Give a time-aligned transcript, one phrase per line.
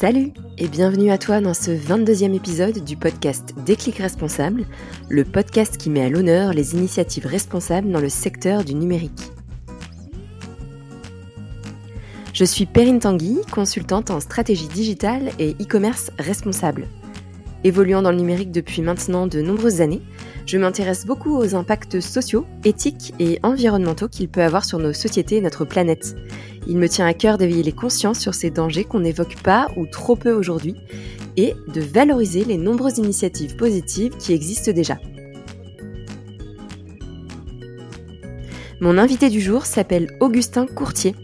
[0.00, 4.64] Salut et bienvenue à toi dans ce 22e épisode du podcast Déclic Responsable,
[5.08, 9.32] le podcast qui met à l'honneur les initiatives responsables dans le secteur du numérique.
[12.32, 16.86] Je suis Perrine Tanguy, consultante en stratégie digitale et e-commerce responsable.
[17.64, 20.02] Évoluant dans le numérique depuis maintenant de nombreuses années,
[20.48, 25.36] je m'intéresse beaucoup aux impacts sociaux, éthiques et environnementaux qu'il peut avoir sur nos sociétés
[25.36, 26.16] et notre planète.
[26.66, 29.84] Il me tient à cœur d'éveiller les consciences sur ces dangers qu'on n'évoque pas ou
[29.84, 30.74] trop peu aujourd'hui
[31.36, 34.98] et de valoriser les nombreuses initiatives positives qui existent déjà.
[38.80, 41.14] Mon invité du jour s'appelle Augustin Courtier.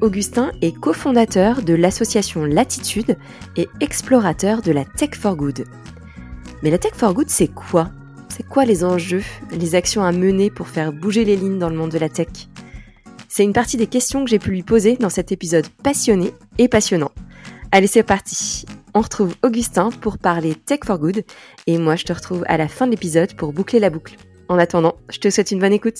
[0.00, 3.18] Augustin est cofondateur de l'association Latitude
[3.58, 5.66] et explorateur de la Tech for Good.
[6.62, 7.90] Mais la Tech for Good, c'est quoi?
[8.36, 11.76] C'est quoi les enjeux, les actions à mener pour faire bouger les lignes dans le
[11.76, 12.48] monde de la tech?
[13.28, 16.66] C'est une partie des questions que j'ai pu lui poser dans cet épisode passionné et
[16.66, 17.12] passionnant.
[17.70, 21.22] Allez, c'est parti On retrouve Augustin pour parler Tech for Good
[21.68, 24.16] et moi je te retrouve à la fin de l'épisode pour boucler la boucle.
[24.48, 25.98] En attendant, je te souhaite une bonne écoute.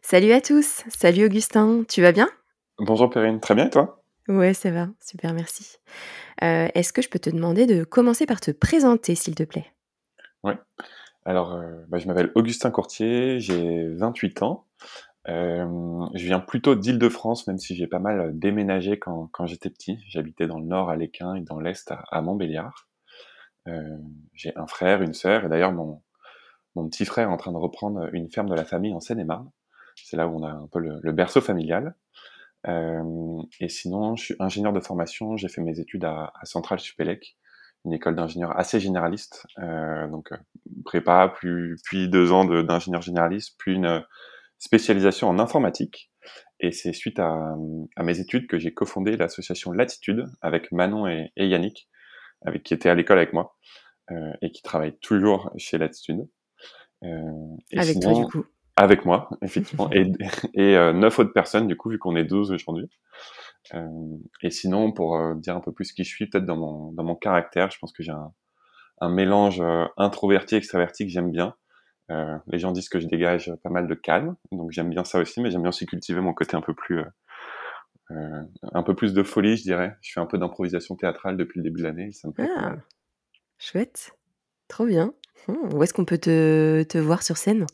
[0.00, 2.30] Salut à tous Salut Augustin, tu vas bien?
[2.78, 4.02] Bonjour Perrine, très bien et toi?
[4.26, 5.76] Ouais, ça va, super, merci.
[6.42, 9.66] Euh, est-ce que je peux te demander de commencer par te présenter, s'il te plaît?
[10.44, 10.54] Oui.
[11.24, 14.66] Alors, euh, bah, je m'appelle Augustin Courtier, j'ai 28 ans.
[15.28, 20.00] Euh, je viens plutôt d'Île-de-France, même si j'ai pas mal déménagé quand, quand j'étais petit.
[20.08, 22.88] J'habitais dans le nord à Léquin et dans l'est à, Montbéliard.
[23.68, 23.96] Euh,
[24.34, 26.02] j'ai un frère, une sœur, et d'ailleurs mon,
[26.74, 29.48] mon petit frère est en train de reprendre une ferme de la famille en Seine-et-Marne.
[29.94, 31.94] C'est là où on a un peu le, berceau familial.
[32.66, 37.36] Et sinon, je suis ingénieur de formation, j'ai fait mes études à, à Centrale Supélec
[37.84, 40.32] une école d'ingénieur assez généraliste, donc
[40.84, 44.04] prépa, puis, puis deux ans d'ingénieur généraliste, puis une
[44.58, 46.10] spécialisation en informatique.
[46.60, 47.54] Et c'est suite à,
[47.96, 51.88] à, mes études que j'ai cofondé l'association Latitude avec Manon et, et, Yannick,
[52.42, 53.56] avec qui étaient à l'école avec moi
[54.12, 56.28] euh, et qui travaillent toujours chez Latitude.
[57.02, 57.08] Euh,
[57.76, 58.44] avec toi du coup
[58.76, 60.12] Avec moi, effectivement, et,
[60.54, 62.88] et euh, neuf autres personnes du coup vu qu'on est 12 aujourd'hui.
[63.74, 66.92] Euh, et sinon, pour euh, dire un peu plus qui je suis, peut-être dans mon,
[66.92, 68.32] dans mon caractère, je pense que j'ai un,
[69.02, 71.54] un mélange euh, introverti-extraverti que j'aime bien.
[72.10, 75.18] Euh, les gens disent que je dégage pas mal de calme, donc j'aime bien ça
[75.18, 77.00] aussi, mais j'aime bien aussi cultiver mon côté un peu plus,
[78.12, 78.42] euh,
[78.72, 79.96] un peu plus de folie, je dirais.
[80.02, 82.48] Je fais un peu d'improvisation théâtrale depuis le début de l'année, ça me plaît.
[82.56, 82.76] Ah,
[83.58, 84.12] chouette,
[84.68, 85.14] trop bien.
[85.48, 87.66] Hum, où est-ce qu'on peut te, te voir sur scène?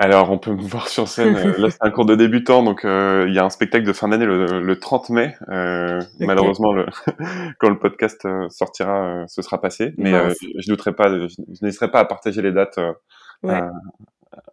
[0.00, 1.34] Alors, on peut me voir sur scène.
[1.34, 3.92] Euh, là, c'est un cours de débutant, donc euh, il y a un spectacle de
[3.92, 5.34] fin d'année le, 30 mai.
[5.48, 6.86] Euh, Malheureusement, le,
[7.58, 9.94] quand le podcast sortira, ce sera passé.
[9.98, 12.78] Mais je, je douterai pas, je, n'hésiterai pas à partager les dates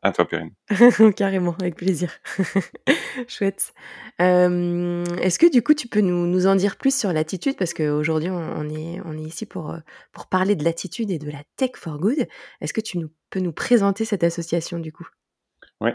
[0.01, 0.49] à, toi, Perrine.
[1.15, 2.11] Carrément, avec plaisir.
[3.27, 3.71] Chouette.
[4.17, 7.55] Est-ce que du coup, tu peux nous, nous en dire plus sur l'attitude?
[7.55, 9.75] Parce qu'aujourd'hui, on, est, on est ici pour,
[10.11, 12.27] pour parler de l'attitude et de la tech for good.
[12.61, 15.07] Est-ce que tu nous, peux nous présenter cette association du coup?
[15.81, 15.91] Oui.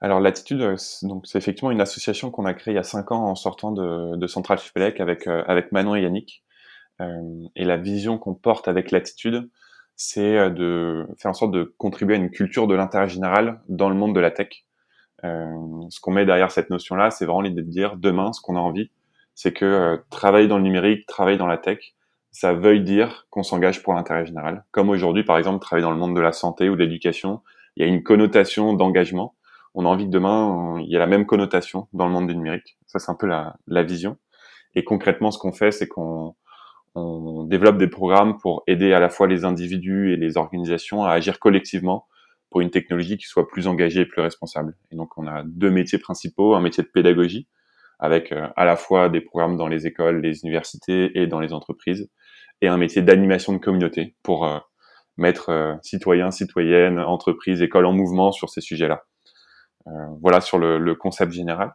[0.00, 3.10] Alors l'attitude, euh, donc c'est effectivement une association qu'on a créée il y a cinq
[3.10, 6.44] ans en sortant de, de Central Supélec avec euh, avec Manon et Yannick.
[7.00, 9.50] Euh, et la vision qu'on porte avec l'attitude,
[9.96, 13.96] c'est de faire en sorte de contribuer à une culture de l'intérêt général dans le
[13.96, 14.64] monde de la tech.
[15.22, 18.60] ce qu'on met derrière cette notion-là, c'est vraiment l'idée de dire demain, ce qu'on a
[18.60, 18.90] envie,
[19.34, 21.94] c'est que travailler dans le numérique, travailler dans la tech,
[22.30, 24.64] ça veuille dire qu'on s'engage pour l'intérêt général.
[24.70, 27.42] Comme aujourd'hui, par exemple, travailler dans le monde de la santé ou de l'éducation,
[27.78, 29.36] il y a une connotation d'engagement.
[29.72, 32.34] On a envie que demain, il y a la même connotation dans le monde du
[32.34, 32.76] numérique.
[32.86, 34.16] Ça, c'est un peu la, vision.
[34.74, 36.34] Et concrètement, ce qu'on fait, c'est qu'on
[36.96, 41.12] on développe des programmes pour aider à la fois les individus et les organisations à
[41.12, 42.08] agir collectivement
[42.50, 44.76] pour une technologie qui soit plus engagée et plus responsable.
[44.90, 47.46] Et donc, on a deux métiers principaux, un métier de pédagogie,
[48.00, 51.52] avec euh, à la fois des programmes dans les écoles, les universités et dans les
[51.52, 52.10] entreprises,
[52.60, 54.58] et un métier d'animation de communauté pour euh,
[55.18, 59.04] mettre euh, citoyens, citoyennes, entreprises, écoles en mouvement sur ces sujets-là.
[59.86, 59.90] Euh,
[60.22, 61.74] voilà sur le, le, concept général.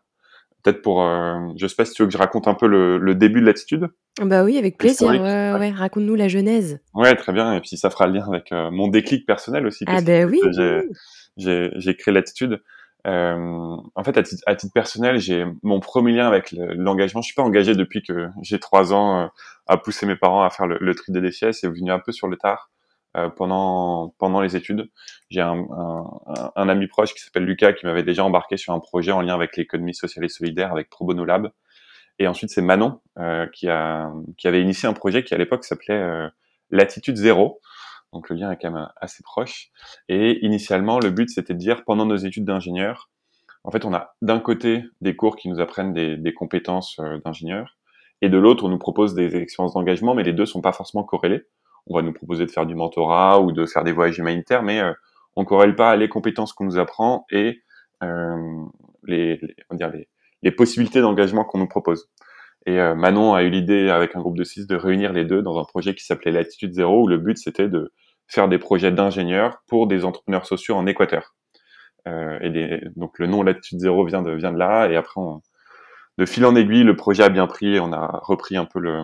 [0.63, 2.97] Peut-être pour, euh, je sais pas si tu veux que je raconte un peu le,
[2.97, 3.89] le début de l'attitude.
[4.21, 5.09] Bah oui, avec plaisir.
[5.09, 5.71] Ouais, ouais.
[5.71, 6.79] Raconte-nous la genèse.
[6.93, 7.53] Ouais, très bien.
[7.53, 9.83] Et puis ça fera le lien avec mon déclic personnel aussi.
[9.87, 10.39] Ah ben oui.
[11.35, 12.61] J'ai créé l'attitude.
[13.05, 17.21] Euh, en fait, à titre, à titre personnel, j'ai mon premier lien avec l'engagement.
[17.21, 19.29] Je suis pas engagé depuis que j'ai trois ans
[19.67, 21.51] à pousser mes parents à faire le, le tri des déchets.
[21.51, 22.69] C'est venu un peu sur le tard.
[23.15, 24.89] Euh, pendant pendant les études.
[25.29, 28.79] J'ai un, un, un, ami proche qui s'appelle Lucas qui m'avait déjà embarqué sur un
[28.79, 31.51] projet en lien avec l'économie sociale et solidaire avec Pro Bono Lab.
[32.17, 35.63] Et ensuite c'est Manon euh, qui a qui avait initié un projet qui à l'époque
[35.63, 36.27] s'appelait euh,
[36.71, 37.61] Latitude Zéro.
[38.13, 39.69] Donc le lien est quand même assez proche.
[40.09, 43.11] Et initialement le but c'était de dire pendant nos études d'ingénieur,
[43.63, 47.19] en fait on a d'un côté des cours qui nous apprennent des, des compétences euh,
[47.23, 47.77] d'ingénieur
[48.23, 51.03] Et de l'autre, on nous propose des expériences d'engagement, mais les deux sont pas forcément
[51.03, 51.45] corrélés.
[51.87, 54.79] On va nous proposer de faire du mentorat ou de faire des voyages humanitaires, mais
[54.79, 54.93] euh,
[55.35, 57.61] on corrèle pas les compétences qu'on nous apprend et
[58.03, 58.63] euh,
[59.03, 59.39] les,
[59.69, 60.07] on dire les,
[60.41, 62.09] les possibilités d'engagement qu'on nous propose.
[62.65, 65.41] Et euh, Manon a eu l'idée avec un groupe de six de réunir les deux
[65.41, 67.91] dans un projet qui s'appelait Latitude Zéro, où le but c'était de
[68.27, 71.35] faire des projets d'ingénieurs pour des entrepreneurs sociaux en Équateur.
[72.05, 74.89] Et donc le nom Latitude Zéro vient de vient de là.
[74.89, 75.41] Et après, on,
[76.17, 77.79] de fil en aiguille, le projet a bien pris.
[77.79, 79.03] On a repris un peu le,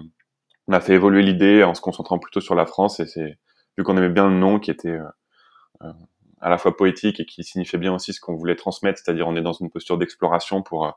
[0.69, 2.99] on a fait évoluer l'idée en se concentrant plutôt sur la France.
[2.99, 3.39] Et c'est
[3.77, 5.03] vu qu'on aimait bien le nom qui était euh,
[5.81, 5.91] euh,
[6.39, 9.35] à la fois poétique et qui signifiait bien aussi ce qu'on voulait transmettre, c'est-à-dire on
[9.35, 10.91] est dans une posture d'exploration pour euh,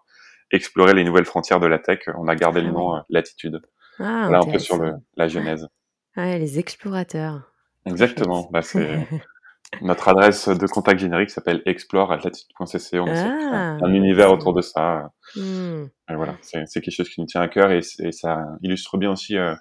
[0.50, 2.00] explorer les nouvelles frontières de la tech.
[2.18, 3.62] On a gardé le Ah nom euh, Latitude.
[3.98, 5.68] Ah, Voilà un peu sur le, la genèse.
[6.18, 7.50] Ouais, les explorateurs.
[7.86, 8.48] Exactement.
[8.52, 9.08] Bah, c'est
[9.80, 13.00] notre adresse de contact générique s'appelle explore@latitude.cc.
[13.00, 15.10] On Ah, un univers c'est autour de ça.
[15.36, 15.84] Hmm.
[16.10, 19.10] Et voilà, c'est quelque chose qui nous tient à cœur et, et ça illustre bien
[19.12, 19.54] aussi euh,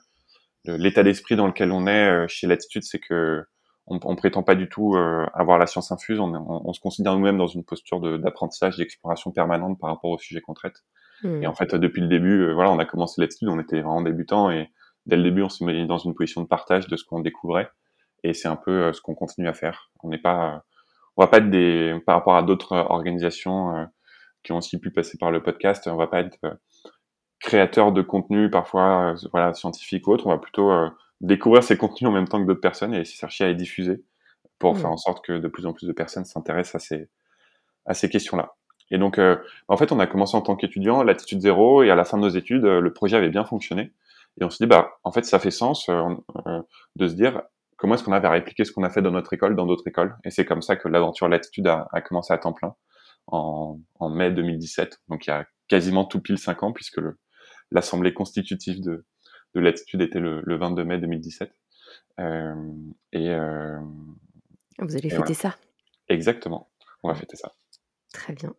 [0.66, 3.44] l'état d'esprit dans lequel on est euh, chez Latitude, c'est que
[3.88, 6.19] on, on prétend pas du tout euh, avoir la science infuse.
[6.19, 10.12] On, on- on se considère nous-mêmes dans une posture de- d'apprentissage, d'exploration permanente par rapport
[10.12, 10.75] au sujet qu'on traite.
[11.24, 11.46] Et Hmm.
[11.46, 14.69] en fait, depuis le début, voilà, on a commencé Latitude, on était vraiment débutants et
[15.06, 17.69] dès le début, on s'est mis dans une position de partage de ce qu'on découvrait.
[18.23, 19.89] Et c'est un peu euh, ce qu'on continue à faire.
[20.03, 20.59] On n'est pas, euh,
[21.18, 23.88] on va pas être des, par rapport à d'autres euh, organisations
[24.44, 26.39] qui ont aussi pu passer par le podcast, on va pas être
[27.39, 30.25] créateur de contenu parfois, voilà, scientifique ou autre.
[30.25, 30.71] On va plutôt
[31.21, 34.03] découvrir ces contenus en même temps que d'autres personnes et chercher à les diffuser
[34.57, 37.09] pour faire en sorte que de plus en plus de personnes s'intéressent à ces,
[37.85, 38.56] à ces questions-là.
[38.89, 39.38] Et donc, euh,
[39.68, 42.23] en fait, on a commencé en tant qu'étudiant, l'attitude zéro, et à la fin de
[42.23, 43.91] nos études, le projet avait bien fonctionné.
[44.39, 46.03] Et on s'est dit, bah, en fait, ça fait sens euh,
[46.47, 46.62] euh,
[46.95, 47.41] de se dire
[47.81, 50.16] comment est-ce qu'on avait répliqué ce qu'on a fait dans notre école, dans d'autres écoles?
[50.24, 52.75] Et c'est comme ça que l'aventure Latitude a, a commencé à temps plein
[53.25, 55.00] en, en mai 2017.
[55.10, 57.01] Donc, il y a quasiment tout pile cinq ans, puisque
[57.72, 59.04] l'assemblée constitutive de,
[59.56, 61.51] de Latitude était le, le 22 mai 2017.
[62.19, 62.54] Euh,
[63.13, 63.80] et, euh,
[64.78, 65.33] Vous allez et fêter voilà.
[65.33, 65.56] ça.
[66.07, 66.69] Exactement.
[67.01, 67.51] On va fêter ça.
[68.13, 68.54] Très bien.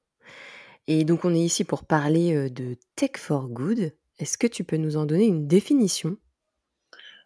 [0.89, 3.93] Et donc, on est ici pour parler euh, de Tech for Good.
[4.19, 6.17] Est-ce que tu peux nous en donner une définition?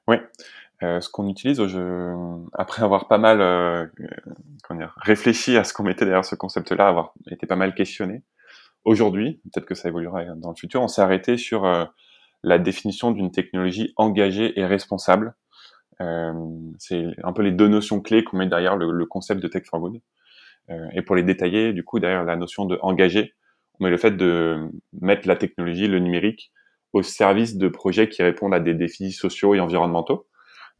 [0.08, 0.16] Oui.
[0.82, 3.86] Euh, ce qu'on utilise, je, après avoir pas mal euh,
[4.72, 8.22] dire, réfléchi à ce qu'on mettait derrière ce concept-là, avoir été pas mal questionné,
[8.84, 11.84] aujourd'hui, peut-être que ça évoluera dans le futur, on s'est arrêté sur euh,
[12.42, 15.34] la définition d'une technologie engagée et responsable.
[16.00, 16.32] Euh,
[16.78, 19.64] c'est un peu les deux notions clés qu'on met derrière le, le concept de Tech
[19.64, 20.00] for Good.
[20.70, 23.34] Euh, et pour les détailler, du coup, derrière la notion de engagé,
[23.78, 24.70] on met le fait de
[25.00, 26.52] mettre la technologie, le numérique,
[26.92, 30.26] au service de projets qui répondent à des défis sociaux et environnementaux.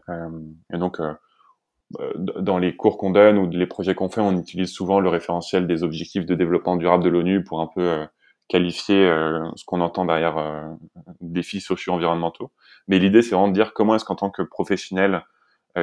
[0.08, 4.70] Et donc, euh, dans les cours qu'on donne ou les projets qu'on fait, on utilise
[4.70, 8.06] souvent le référentiel des objectifs de développement durable de l'ONU pour un peu euh,
[8.48, 10.76] qualifier euh, ce qu'on entend derrière
[11.20, 12.52] défis sociaux environnementaux.
[12.88, 15.24] Mais l'idée, c'est vraiment de dire comment est-ce qu'en tant que professionnel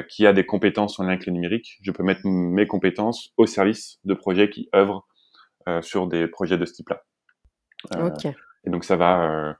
[0.10, 3.46] qui a des compétences en lien avec le numérique, je peux mettre mes compétences au
[3.46, 5.06] service de projets qui œuvrent
[5.82, 7.04] sur des projets de ce type-là.
[7.96, 8.26] Euh, Ok.
[8.26, 9.58] et donc ça va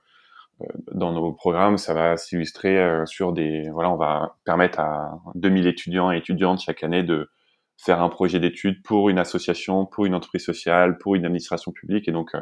[0.92, 5.66] dans nos programmes, ça va s'illustrer euh, sur des voilà, on va permettre à 2000
[5.66, 7.30] étudiants et étudiantes chaque année de
[7.76, 12.08] faire un projet d'études pour une association, pour une entreprise sociale, pour une administration publique
[12.08, 12.40] et donc euh,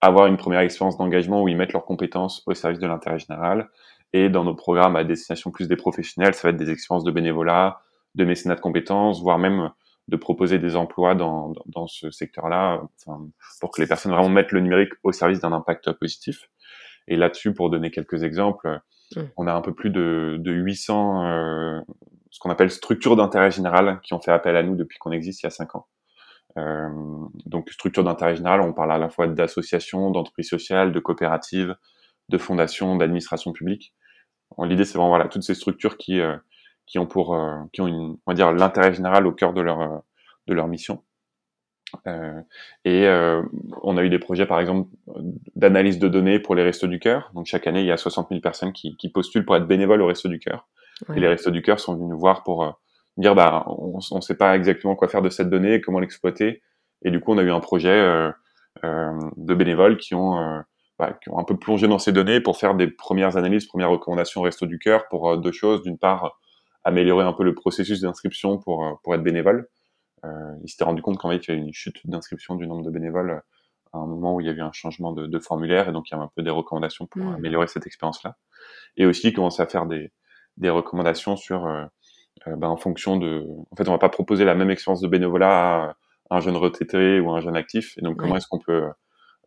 [0.00, 3.68] avoir une première expérience d'engagement où ils mettent leurs compétences au service de l'intérêt général.
[4.12, 7.10] Et dans nos programmes à destination plus des professionnels, ça va être des expériences de
[7.10, 7.80] bénévolat,
[8.14, 9.70] de mécénat de compétences, voire même
[10.06, 13.28] de proposer des emplois dans, dans, dans ce secteur-là, enfin,
[13.60, 16.48] pour que les personnes vraiment mettent le numérique au service d'un impact positif.
[17.08, 18.80] Et là-dessus, pour donner quelques exemples,
[19.36, 21.80] on a un peu plus de, de 800 euh,
[22.30, 25.42] ce qu'on appelle structures d'intérêt général qui ont fait appel à nous depuis qu'on existe
[25.42, 25.86] il y a 5 ans.
[26.58, 26.88] Euh,
[27.46, 31.74] donc structures d'intérêt général, on parle à la fois d'associations, d'entreprises sociales, de coopératives,
[32.28, 33.94] de fondations, d'administrations publiques.
[34.62, 36.36] L'idée, c'est vraiment voilà toutes ces structures qui euh,
[36.86, 37.38] qui ont pour
[37.72, 40.02] qui ont une on va dire l'intérêt général au cœur de leur
[40.46, 41.02] de leur mission.
[42.06, 42.40] Euh,
[42.84, 43.42] et euh,
[43.82, 44.88] on a eu des projets, par exemple,
[45.56, 47.30] d'analyse de données pour les Restos du Cœur.
[47.34, 50.02] Donc chaque année, il y a 60 000 personnes qui, qui postulent pour être bénévoles
[50.02, 50.68] aux Restos du Cœur.
[51.08, 51.16] Ouais.
[51.16, 52.70] Et les Restos du Cœur sont venus nous voir pour euh,
[53.16, 56.62] dire, bah, on ne sait pas exactement quoi faire de cette donnée, comment l'exploiter.
[57.02, 58.32] Et du coup, on a eu un projet euh,
[58.84, 60.62] de bénévoles qui ont,
[60.98, 63.90] bah, qui ont un peu plongé dans ces données pour faire des premières analyses, premières
[63.90, 65.82] recommandations aux Restos du Cœur pour deux choses.
[65.82, 66.38] D'une part,
[66.84, 69.68] améliorer un peu le processus d'inscription pour, pour être bénévole.
[70.24, 72.84] Euh, ils s'étaient rendu compte qu'en fait, il y avait une chute d'inscription du nombre
[72.84, 73.40] de bénévoles euh,
[73.92, 76.12] à un moment où il y avait un changement de, de formulaire et donc il
[76.12, 77.34] y avait un peu des recommandations pour Mm.
[77.36, 78.36] améliorer cette expérience-là.
[78.96, 80.12] Et aussi commencer à faire des,
[80.58, 81.84] des recommandations sur, euh,
[82.46, 85.08] euh, ben, en fonction de, en fait, on va pas proposer la même expérience de
[85.08, 85.94] bénévolat
[86.30, 87.96] à un jeune retraité ou à un jeune actif.
[87.96, 88.88] Et donc, comment est-ce qu'on peut,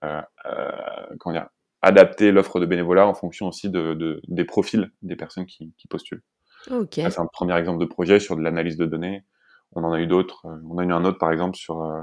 [0.03, 0.71] euh, euh,
[1.19, 1.47] comment dire,
[1.83, 5.87] adapter l'offre de bénévolat en fonction aussi de, de des profils des personnes qui, qui
[5.87, 6.23] postulent?
[6.69, 6.93] Ok.
[6.95, 9.23] c'est un premier exemple de projet sur de l'analyse de données.
[9.73, 10.45] On en a eu d'autres.
[10.45, 12.01] Euh, on a eu un autre, par exemple, sur euh,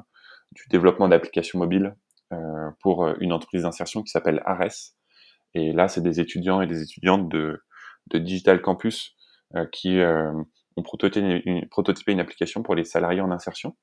[0.52, 1.94] du développement d'applications mobiles
[2.32, 4.94] euh, pour une entreprise d'insertion qui s'appelle Ares.
[5.54, 7.62] Et là, c'est des étudiants et des étudiantes de,
[8.14, 9.14] Digital Campus
[9.70, 13.76] qui ont prototypé une, application pour les salariés en insertion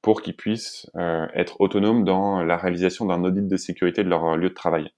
[0.00, 0.90] pour qu'ils puissent
[1.34, 4.90] être autonomes dans la réalisation d'un audit de sécurité de leur lieu de travail.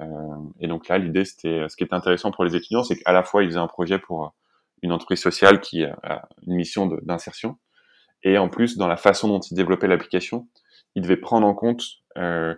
[0.00, 0.06] Euh,
[0.60, 3.22] et donc là, l'idée, c'était, ce qui est intéressant pour les étudiants, c'est qu'à la
[3.22, 4.34] fois, ils faisaient un projet pour
[4.82, 7.58] une entreprise sociale qui a une mission d'insertion,
[8.22, 10.48] et en plus, dans la façon dont ils développaient l'application,
[10.94, 11.84] ils devaient prendre en compte
[12.16, 12.54] euh,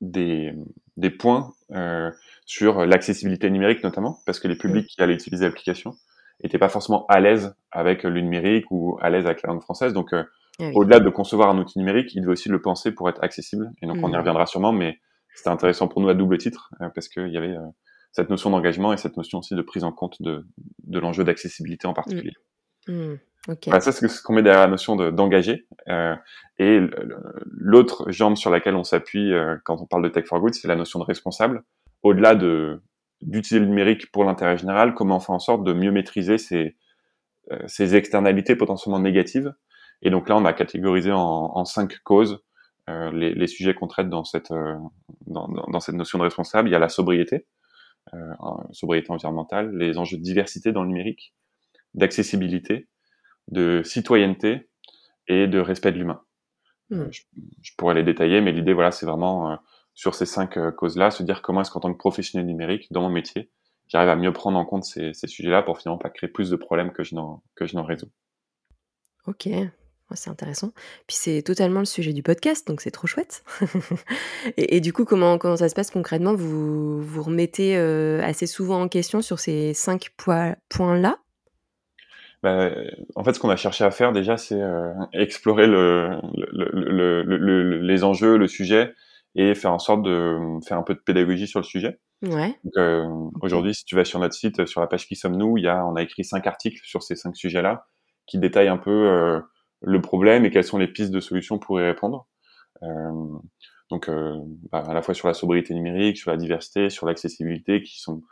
[0.00, 0.54] des,
[0.96, 2.10] des, points euh,
[2.46, 5.94] sur l'accessibilité numérique notamment, parce que les publics qui allaient utiliser l'application
[6.42, 9.92] n'étaient pas forcément à l'aise avec le numérique ou à l'aise avec la langue française.
[9.92, 10.24] Donc, euh,
[10.58, 13.70] ah au-delà de concevoir un outil numérique, ils devaient aussi le penser pour être accessible.
[13.82, 14.16] Et donc, on y mmh.
[14.16, 14.98] reviendra sûrement, mais
[15.34, 17.66] c'était intéressant pour nous à double titre euh, parce qu'il y avait euh,
[18.12, 20.46] cette notion d'engagement et cette notion aussi de prise en compte de,
[20.84, 22.32] de l'enjeu d'accessibilité en particulier.
[22.88, 23.14] Mmh.
[23.48, 23.80] Mmh.
[23.80, 25.66] ça, c'est ce qu'on met derrière la notion d'engager.
[25.88, 26.14] euh,
[26.58, 26.80] et
[27.44, 30.68] l'autre jambe sur laquelle on s'appuie euh, quand on parle de Tech for Good, c'est
[30.68, 31.62] la notion de responsable.
[32.02, 32.82] Au-delà de
[33.22, 36.74] d'utiliser le numérique pour l'intérêt général, comment on fait en sorte de mieux maîtriser ces,
[37.66, 39.52] ces externalités potentiellement négatives.
[40.00, 41.18] Et donc là, on a catégorisé en,
[41.54, 42.42] en cinq causes
[42.90, 44.76] euh, les, les, sujets qu'on traite dans cette, euh,
[45.26, 47.46] dans, dans, cette notion de responsable, il y a la sobriété,
[48.14, 48.34] euh,
[48.72, 51.34] sobriété environnementale, les enjeux de diversité dans le numérique,
[51.94, 52.88] d'accessibilité,
[53.48, 54.68] de citoyenneté
[55.28, 56.22] et de respect de l'humain.
[56.90, 57.10] Hmm.
[57.10, 57.22] Je,
[57.62, 59.58] je, pourrais les détailler, mais l'idée, voilà, c'est vraiment
[59.94, 63.10] sur ces cinq causes-là, se dire comment est-ce qu'en tant que professionnel numérique, dans mon
[63.10, 63.50] métier,
[63.88, 66.56] j'arrive à mieux prendre en compte ces, ces sujets-là pour finalement pas créer plus de
[66.56, 68.10] problèmes que je n'en que je n'en résous.
[69.26, 69.48] Ok,
[70.14, 70.72] c'est intéressant.
[71.06, 73.44] Puis c'est totalement le sujet du podcast, donc c'est trop chouette.
[74.56, 76.34] et, du coup, comment, comment ça se passe concrètement?
[76.34, 81.18] Vous vous remettez euh, assez souvent en question sur ces cinq points-là?
[82.42, 82.70] Bah,
[83.16, 86.20] en fait, ce qu'on a cherché à faire déjà, c'est euh, explorer le,
[87.82, 88.94] les enjeux, le sujet,
[89.34, 91.98] et faire en sorte de faire un peu de pédagogie sur le sujet.
[92.22, 92.54] Ouais.
[92.76, 93.06] Euh,
[93.42, 95.84] aujourd'hui, si tu vas sur notre site, sur la page Qui sommes-nous, il y a,
[95.86, 97.86] on a écrit cinq articles sur ces cinq sujets-là
[98.26, 99.42] qui détaillent un peu
[99.82, 102.26] le problème et quelles sont les pistes de solutions pour y répondre.
[102.82, 103.38] Euh,
[103.90, 104.36] donc, euh,
[104.70, 108.22] bah, à la fois sur la sobriété numérique, sur la diversité, sur l'accessibilité, qui sont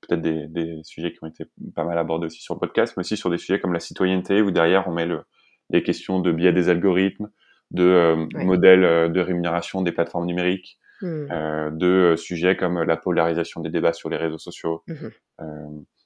[0.00, 3.00] peut-être des, des, sujets qui ont été pas mal abordés aussi sur le podcast, mais
[3.00, 5.22] aussi sur des sujets comme la citoyenneté, où derrière on met le,
[5.70, 7.30] les questions de biais des algorithmes,
[7.72, 11.06] de euh, modèles de rémunération des plateformes numériques, mmh.
[11.32, 14.84] euh, de sujets comme la polarisation des débats sur les réseaux sociaux.
[14.86, 15.08] Mmh.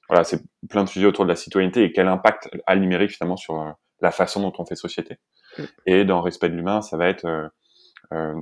[0.09, 3.11] voilà, c'est plein de sujets autour de la citoyenneté et quel impact a le numérique
[3.11, 5.17] finalement sur la façon dont on fait société.
[5.57, 5.63] Mm.
[5.87, 7.47] Et dans respect de l'humain, ça va être euh,
[8.11, 8.39] euh,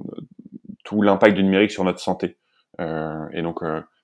[0.83, 2.37] tout l'impact du numérique sur notre santé.
[2.81, 3.61] Euh, et donc,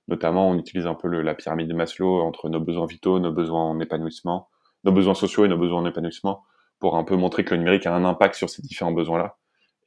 [0.07, 3.33] notamment, on utilise un peu le, la pyramide de Maslow entre nos besoins vitaux, nos
[3.33, 4.49] besoins en épanouissement,
[4.83, 6.43] nos besoins sociaux et nos besoins en épanouissement,
[6.79, 9.37] pour un peu montrer que le numérique a un impact sur ces différents besoins-là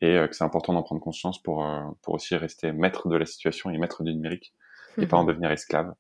[0.03, 1.65] et que c'est important d'en prendre conscience pour,
[2.03, 4.55] pour aussi rester maître de la situation et maître du numérique
[4.97, 5.93] et pas en devenir esclave.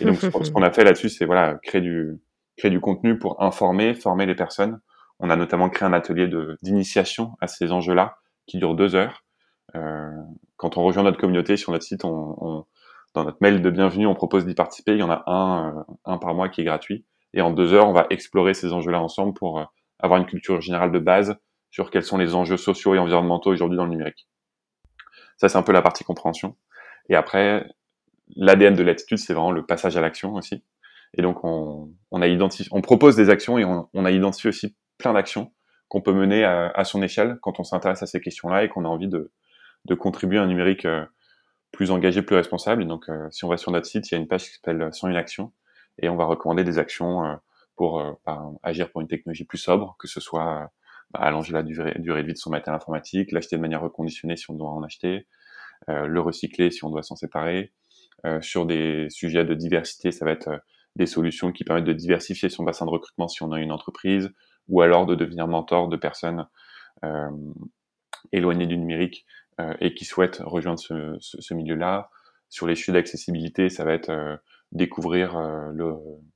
[0.00, 2.20] Et donc, ce qu'on a fait là-dessus, c'est voilà, créer du,
[2.56, 4.80] créer du contenu pour informer, former les personnes
[5.20, 6.28] on a notamment créé un atelier
[6.62, 8.16] d'initiation à ces enjeux-là
[8.46, 9.24] qui dure deux heures.
[9.74, 10.10] Euh,
[10.56, 12.64] quand on rejoint notre communauté sur notre site, on, on,
[13.14, 14.92] dans notre mail de bienvenue, on propose d'y participer.
[14.92, 17.04] Il y en a un, euh, un par mois qui est gratuit.
[17.32, 19.64] Et en deux heures, on va explorer ces enjeux-là ensemble pour euh,
[19.98, 21.36] avoir une culture générale de base
[21.70, 24.28] sur quels sont les enjeux sociaux et environnementaux aujourd'hui dans le numérique.
[25.36, 26.56] Ça, c'est un peu la partie compréhension.
[27.08, 27.66] Et après,
[28.36, 30.62] l'ADN de l'attitude, c'est vraiment le passage à l'action aussi.
[31.16, 34.48] Et donc, on, on a identifié, on propose des actions et on, on a identifié
[34.48, 35.52] aussi plein d'actions
[35.88, 38.88] qu'on peut mener à, son échelle quand on s'intéresse à ces questions-là et qu'on a
[38.88, 39.30] envie de,
[39.98, 41.04] contribuer à un numérique euh,
[41.72, 42.82] plus engagé, plus responsable.
[42.82, 44.54] Et donc, euh, si on va sur notre site, il y a une page qui
[44.54, 45.52] s'appelle 101 actions
[45.98, 47.34] et on va recommander des actions euh,
[47.76, 48.02] pour
[48.62, 50.70] agir pour une technologie plus sobre, que ce soit
[51.10, 54.36] bah, allonger la durée, durée, de vie de son matériel informatique, l'acheter de manière reconditionnée
[54.36, 55.26] si on doit en acheter,
[55.88, 57.72] le recycler si on doit s'en séparer.
[58.42, 60.60] sur des sujets de diversité, ça va être
[60.94, 64.30] des solutions qui permettent de diversifier son bassin de recrutement si on a une entreprise,
[64.68, 66.46] ou alors de devenir mentor de personnes
[67.04, 67.30] euh,
[68.32, 69.26] éloignées du numérique
[69.60, 72.10] euh, et qui souhaitent rejoindre ce, ce, ce milieu-là.
[72.48, 74.36] Sur les sujets d'accessibilité, ça va être euh,
[74.72, 75.94] découvrir euh, le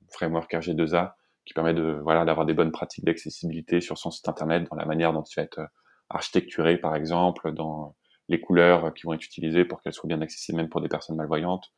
[0.09, 1.13] framework RG2A
[1.45, 4.85] qui permet de voilà d'avoir des bonnes pratiques d'accessibilité sur son site internet, dans la
[4.85, 5.61] manière dont il va être
[6.09, 7.95] architecturé, par exemple, dans
[8.27, 11.15] les couleurs qui vont être utilisées pour qu'elles soient bien accessibles même pour des personnes
[11.15, 11.71] malvoyantes,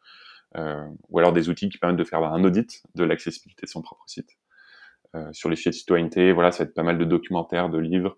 [0.58, 3.82] euh, ou alors des outils qui permettent de faire un audit de l'accessibilité de son
[3.82, 4.38] propre site.
[5.16, 6.32] Euh, sur les sujets de citoyenneté.
[6.32, 8.18] Voilà, ça va être pas mal de documentaires, de livres,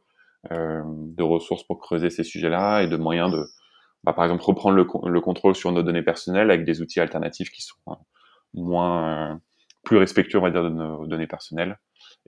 [0.51, 3.43] euh, de ressources pour creuser ces sujets-là et de moyens de,
[4.03, 7.63] bah, par exemple, reprendre le, contrôle sur nos données personnelles avec des outils alternatifs qui
[7.63, 7.97] sont
[8.53, 9.41] moins
[9.83, 11.79] plus respectueux, on va dire, de nos données personnelles.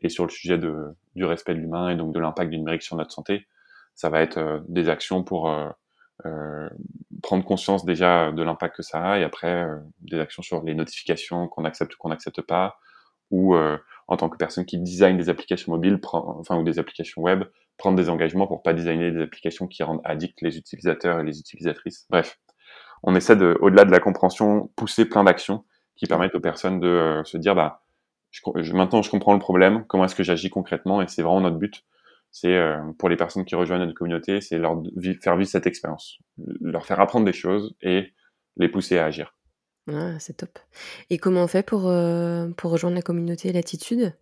[0.01, 2.81] Et sur le sujet de, du respect de l'humain et donc de l'impact du numérique
[2.81, 3.45] sur notre santé,
[3.93, 5.48] ça va être des actions pour
[6.25, 6.69] euh,
[7.22, 10.74] prendre conscience déjà de l'impact que ça a et après euh, des actions sur les
[10.74, 12.79] notifications qu'on accepte ou qu'on n'accepte pas
[13.32, 13.77] ou euh,
[14.08, 17.44] en tant que personne qui design des applications mobiles enfin ou des applications web
[17.77, 21.39] prendre des engagements pour pas designer des applications qui rendent addicts les utilisateurs et les
[21.39, 22.39] utilisatrices bref
[23.03, 25.65] on essaie de au-delà de la compréhension pousser plein d'actions
[25.96, 27.82] qui permettent aux personnes de se dire bah
[28.32, 31.58] je, maintenant je comprends le problème comment est-ce que j'agis concrètement et c'est vraiment notre
[31.58, 31.84] but
[32.36, 34.84] c'est euh, pour les personnes qui rejoignent notre communauté, c'est leur
[35.22, 36.20] faire vivre cette expérience,
[36.60, 38.13] leur faire apprendre des choses et
[38.58, 39.35] les pousser à agir.
[39.92, 40.58] Ah, c'est top.
[41.10, 44.13] Et comment on fait pour, euh, pour rejoindre la communauté Latitude?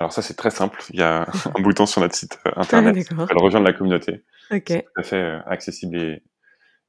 [0.00, 2.94] Alors ça c'est très simple, il y a un bouton sur notre site euh, internet.
[2.96, 4.24] qui s'appelle rejoindre la communauté.
[4.50, 6.22] C'est tout à fait accessible et,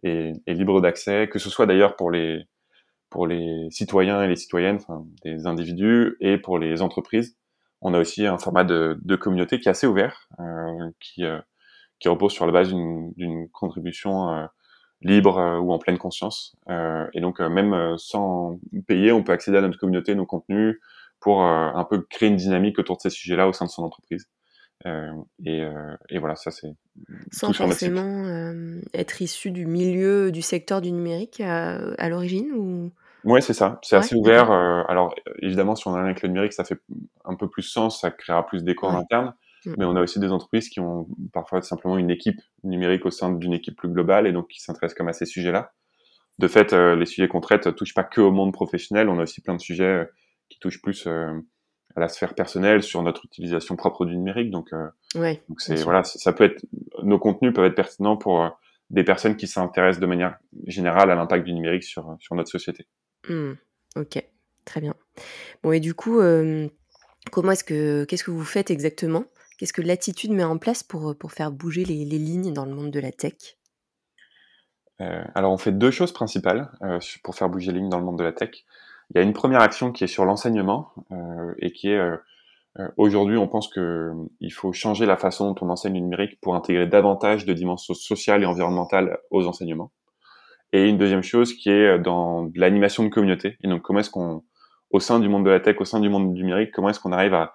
[0.03, 2.47] et, et libre d'accès, que ce soit d'ailleurs pour les,
[3.13, 7.37] pour les citoyens et les citoyennes, enfin des individus et pour les entreprises.
[7.81, 11.39] On a aussi un format de, communauté qui est assez ouvert, euh, qui, euh,
[11.99, 14.45] qui repose sur la base d'une contribution euh,
[15.03, 16.55] libre ou en pleine conscience.
[16.69, 20.79] et donc même sans payer, on peut accéder à notre communauté, nos contenus,
[21.19, 24.29] pour un peu créer une dynamique autour de ces sujets-là au sein de son entreprise.
[24.85, 25.63] Et,
[26.09, 26.73] et, voilà, ça c'est
[27.31, 28.25] sans forcément
[28.93, 32.91] être issu du milieu du secteur du numérique à l'origine ou?
[33.23, 33.79] Ouais, c'est ça.
[33.81, 34.51] C'est assez ouvert.
[34.51, 36.79] Euh, alors, évidemment, si on a un avec le numérique, ça fait
[37.23, 39.33] un peu plus sens, ça créera plus d'écho en interne.
[39.65, 39.73] Mm.
[39.77, 43.31] Mais on a aussi des entreprises qui ont parfois simplement une équipe numérique au sein
[43.31, 45.71] d'une équipe plus globale et donc qui s'intéressent comme à ces sujets-là.
[46.39, 49.07] De fait, euh, les sujets qu'on traite touchent pas que au monde professionnel.
[49.09, 50.05] On a aussi plein de sujets euh,
[50.49, 54.49] qui touchent plus à la sphère personnelle sur notre utilisation propre du numérique.
[54.49, 54.71] Donc,
[55.15, 56.65] ouais, donc c'est voilà, ça peut être
[57.03, 61.45] nos contenus peuvent être pertinents pour des personnes qui s'intéressent de manière générale à l'impact
[61.45, 62.87] du numérique sur sur notre société.
[63.29, 63.53] Mmh.
[63.95, 64.23] OK,
[64.65, 64.95] très bien.
[65.63, 66.19] Bon et du coup,
[67.31, 69.25] comment est-ce que qu'est-ce que vous faites exactement?
[69.63, 72.91] Qu'est-ce que Latitude met en place pour, pour faire bouger les lignes dans le monde
[72.91, 73.55] de la tech?
[74.99, 78.03] Euh, alors on fait deux choses principales, euh, pour faire bouger les lignes dans le
[78.03, 78.49] monde de la tech.
[79.09, 82.01] Il y a une première action qui est sur l'enseignement, euh, et qui est,
[82.97, 86.85] aujourd'hui on pense qu'il faut changer la façon dont on enseigne le numérique pour intégrer
[86.85, 89.93] davantage de dimensions sociales et environnementales aux enseignements.
[90.73, 93.55] Et une deuxième chose qui est euh, dans l'animation de communauté.
[93.63, 94.43] Et donc, comment est-ce qu'on,
[94.89, 96.99] au sein du monde de la tech, au sein du monde du numérique, comment est-ce
[96.99, 97.53] qu'on arrive à,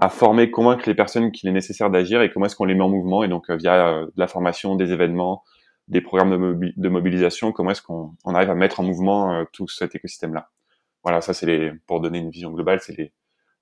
[0.00, 2.82] à former, convaincre les personnes qu'il est nécessaire d'agir et comment est-ce qu'on les met
[2.82, 3.22] en mouvement.
[3.24, 5.44] Et donc, euh, via euh, de la formation, des événements,
[5.88, 9.68] des programmes de, de mobilisation, comment est-ce qu'on on arrive à mettre en mouvement tout
[9.68, 10.48] cet écosystème-là.
[11.02, 13.12] Voilà, ça c'est les, pour donner une vision globale, c'est les,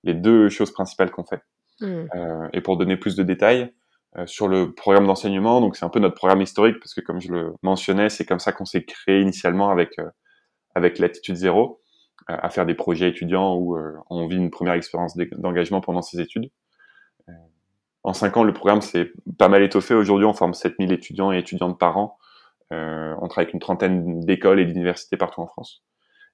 [0.04, 1.42] les deux choses principales qu'on fait.
[1.80, 1.86] Mmh.
[2.14, 3.72] Euh, et pour donner plus de détails,
[4.18, 5.60] euh, sur le programme d'enseignement.
[5.60, 8.40] Donc c'est un peu notre programme historique parce que comme je le mentionnais, c'est comme
[8.40, 10.10] ça qu'on s'est créé initialement avec euh,
[10.74, 11.79] avec l'attitude zéro euh,
[12.38, 16.50] à faire des projets étudiants où on vit une première expérience d'engagement pendant ses études.
[18.02, 19.94] En cinq ans, le programme s'est pas mal étoffé.
[19.94, 22.18] Aujourd'hui, on forme 7000 étudiants et étudiantes par an.
[22.72, 25.82] Euh, on travaille avec une trentaine d'écoles et d'universités partout en France.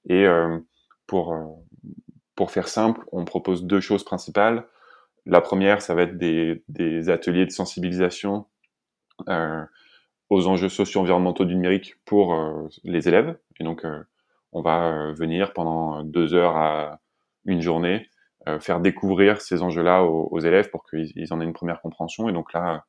[0.09, 0.59] Et euh,
[1.06, 1.35] pour,
[2.37, 4.66] pour faire simple, on propose deux choses principales.
[5.24, 8.46] La première, ça va être des, des ateliers de sensibilisation
[9.28, 9.64] euh,
[10.28, 13.37] aux enjeux socio-environnementaux du numérique pour euh, les élèves.
[13.61, 14.02] Et donc, euh,
[14.57, 17.01] on va euh, venir pendant deux heures à
[17.45, 18.09] une journée
[18.61, 22.29] faire découvrir ces enjeux-là aux, élèves pour qu'ils en aient une première compréhension.
[22.29, 22.85] Et donc là,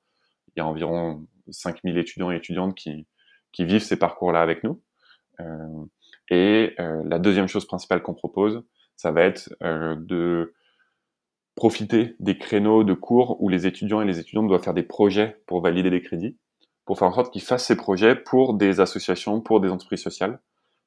[0.50, 3.08] il y a environ 5000 étudiants et étudiantes qui
[3.58, 4.84] vivent ces parcours-là avec nous.
[6.30, 8.64] et la deuxième chose principale qu'on propose,
[8.98, 10.54] ça va être de
[11.58, 15.42] profiter des créneaux de cours où les étudiants et les étudiantes doivent faire des projets
[15.48, 16.38] pour valider des crédits,
[16.86, 20.40] pour faire en sorte qu'ils fassent ces projets pour des associations, pour des entreprises sociales,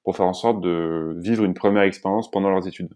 [0.05, 2.95] pour faire en sorte de vivre une première expérience pendant leurs études.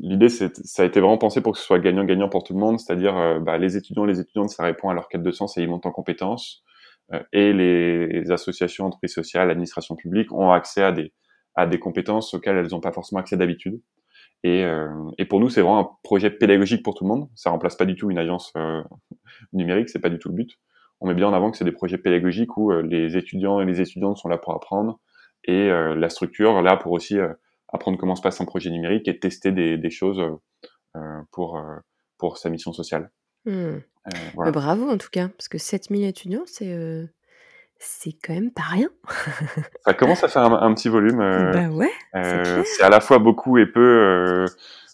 [0.00, 2.80] L'idée, ça a été vraiment pensé pour que ce soit gagnant-gagnant pour tout le monde,
[2.80, 5.62] c'est-à-dire euh, bah, les étudiants les étudiantes, ça répond à leur quête de sens et
[5.62, 6.64] ils montent en compétences,
[7.12, 11.12] euh, et les associations, entreprises sociales, administration publique ont accès à des,
[11.54, 13.80] à des compétences auxquelles elles n'ont pas forcément accès d'habitude.
[14.42, 17.28] Et, euh, et, pour nous, c'est vraiment un projet pédagogique pour tout le monde.
[17.34, 18.82] Ça remplace pas du tout une agence euh,
[19.52, 20.58] numérique, c'est pas du tout le but.
[21.00, 23.80] On met bien en avant que c'est des projets pédagogiques où les étudiants et les
[23.80, 25.00] étudiantes sont là pour apprendre
[25.44, 27.16] et euh, la structure là pour aussi
[27.72, 30.22] apprendre comment se passe un projet numérique et tester des, des choses
[31.30, 31.62] pour
[32.18, 33.10] pour sa mission sociale.
[33.46, 33.78] Mmh.
[34.34, 34.50] Voilà.
[34.50, 37.08] Bah, bravo en tout cas, parce que 7000 étudiants, c'est
[37.78, 38.88] c'est quand même pas rien.
[39.84, 41.20] ça commence à faire un, petit volume.
[41.20, 41.92] Euh, bah ouais.
[42.14, 43.80] Euh, c'est à la fois beaucoup et peu.
[43.80, 44.46] Euh,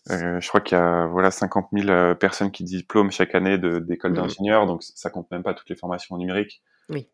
[0.08, 4.14] je crois qu'il y a voilà 50 000 personnes qui diplôment chaque année d'école mmh.
[4.14, 6.62] d'ingénieurs, donc ça compte même pas toutes les formations numériques.
[6.88, 7.08] Oui.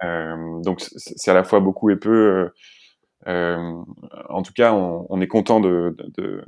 [0.63, 2.51] donc c'est à la fois beaucoup et peu.
[3.27, 5.97] En tout cas, on, on est content de,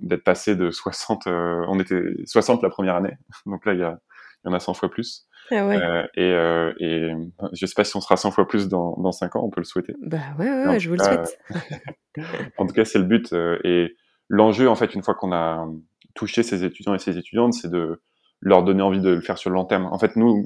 [0.01, 1.27] d'être passé de 60.
[1.27, 3.99] on était 60 la première année, donc là il y, a,
[4.45, 5.29] il y en a 100 fois plus.
[5.51, 5.77] Ah ouais.
[5.77, 7.13] Euh, et, euh, et
[7.53, 9.61] je sais pas si on sera 100 fois plus dans, dans 5 ans, on peut
[9.61, 9.95] le souhaiter.
[10.03, 11.39] Bah ouais, ouais, ouais je vous le souhaite.
[12.59, 13.33] en tout cas, c'est le but.
[13.33, 13.97] Euh, et
[14.29, 15.67] l'enjeu, en fait, une fois qu'on a
[16.15, 18.03] touché ces étudiants et ces étudiantes, c'est de
[18.41, 19.87] leur donner envie de le faire sur le long terme.
[19.87, 20.45] En fait, nous,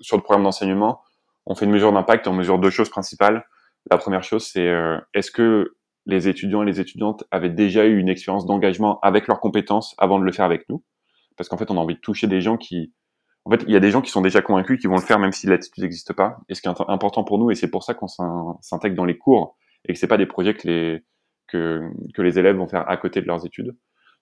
[0.00, 1.00] sur le programme d'enseignement,
[1.46, 3.46] on fait une mesure d'impact et on mesure deux choses principales.
[3.90, 7.98] La première chose, c'est euh, est-ce que les étudiants et les étudiantes avaient déjà eu
[7.98, 10.82] une expérience d'engagement avec leurs compétences avant de le faire avec nous?
[11.36, 12.92] Parce qu'en fait, on a envie de toucher des gens qui
[13.46, 15.18] en fait, il y a des gens qui sont déjà convaincus qui vont le faire
[15.18, 16.38] même si l'attitude n'existe pas.
[16.48, 19.18] Et ce qui est important pour nous, et c'est pour ça qu'on s'intègre dans les
[19.18, 21.04] cours et que c'est pas des projets que les
[21.46, 23.76] que, que les élèves vont faire à côté de leurs études,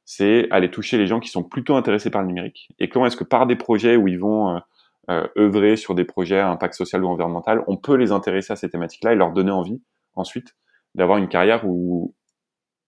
[0.04, 2.68] c'est aller toucher les gens qui sont plutôt intéressés par le numérique.
[2.80, 4.60] Et comment est-ce que par des projets où ils vont
[5.10, 8.56] euh, œuvrer sur des projets à impact social ou environnemental, on peut les intéresser à
[8.56, 9.82] ces thématiques-là et leur donner envie
[10.14, 10.54] ensuite
[10.94, 12.14] d'avoir une carrière où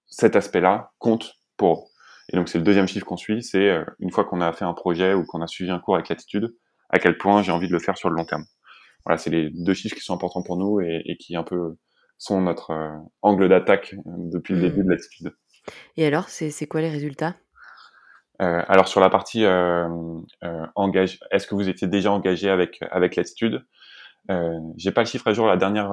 [0.06, 1.90] cet aspect-là compte pour
[2.32, 4.64] et donc c'est le deuxième chiffre qu'on suit, c'est euh, une fois qu'on a fait
[4.64, 6.54] un projet ou qu'on a suivi un cours avec l'attitude,
[6.90, 8.44] à quel point j'ai envie de le faire sur le long terme.
[9.04, 11.76] Voilà, c'est les deux chiffres qui sont importants pour nous et, et qui un peu
[12.16, 14.90] sont notre euh, angle d'attaque euh, depuis le début de mmh.
[14.90, 15.36] l'attitude.
[15.96, 17.34] Et alors, c'est quoi les résultats?
[18.38, 19.88] Alors sur la partie euh,
[20.74, 23.64] engage, est-ce que vous étiez déjà engagé avec avec l'attitude?
[24.76, 25.46] J'ai pas le chiffre à jour.
[25.46, 25.92] La dernière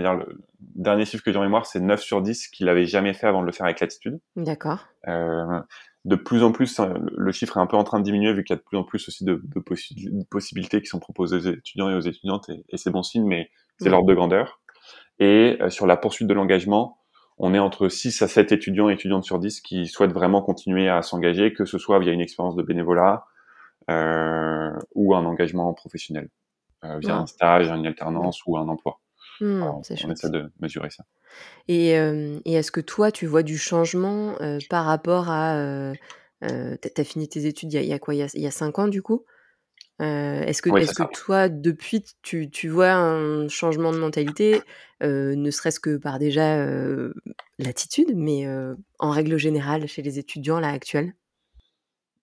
[0.00, 3.14] dire le dernier chiffre que j'ai en mémoire, c'est 9 sur 10 qu'il avait jamais
[3.14, 4.20] fait avant de le faire avec l'attitude.
[4.36, 4.86] D'accord.
[5.08, 5.60] Euh,
[6.04, 8.44] de plus en plus, hein, le chiffre est un peu en train de diminuer vu
[8.44, 11.52] qu'il y a de plus en plus aussi de, de, possibilités qui sont proposées aux
[11.52, 14.60] étudiants et aux étudiantes, et, c'est bon signe, mais c'est l'ordre de grandeur.
[15.18, 16.98] Et euh, sur la poursuite de l'engagement,
[17.38, 20.88] on est entre 6 à 7 étudiants et étudiantes sur 10 qui souhaitent vraiment continuer
[20.88, 23.26] à s'engager, que ce soit via une expérience de bénévolat
[23.90, 26.28] euh, ou un engagement professionnel,
[26.84, 29.00] euh, via un stage, une alternance ou un emploi.
[29.40, 31.04] Mmh, on essaie de mesurer ça.
[31.68, 34.34] Et, et est-ce que toi, tu vois du changement
[34.70, 35.92] par rapport à...
[36.44, 38.14] Euh, tu as fini tes études il y a, quoi?
[38.14, 39.24] Il y a, cinq ans, du coup?
[39.98, 44.60] Est-ce que, est-ce que toi, depuis, tu, tu, vois un changement de mentalité,
[45.00, 46.64] ne serait-ce que par déjà
[47.58, 48.46] l'attitude, mais
[48.98, 51.14] en règle générale chez les étudiants là actuels?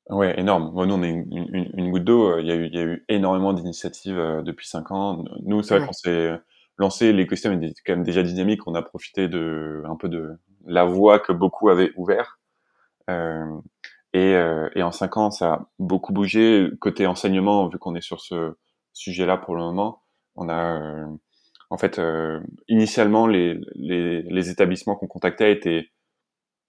[0.10, 0.72] Ouais, énorme.
[0.74, 2.38] nous, on est une, une, goutte d'eau.
[2.38, 5.24] Il y, a eu, il y a eu énormément d'initiatives depuis cinq ans.
[5.44, 6.34] Nous, c'est vrai qu'on s'est
[6.78, 8.68] lancé, l'écosystème est quand même déjà dynamique.
[8.68, 12.40] On a profité de un peu de la voie que beaucoup avaient ouvert.
[13.10, 13.46] Euh,
[14.14, 16.70] et, euh, et, en cinq ans, ça a beaucoup bougé.
[16.80, 18.54] Côté enseignement, vu qu'on est sur ce
[18.94, 20.04] sujet-là pour le moment,
[20.36, 21.06] on a euh,
[21.70, 25.90] en fait euh, initialement les, les, les établissements qu'on contactait étaient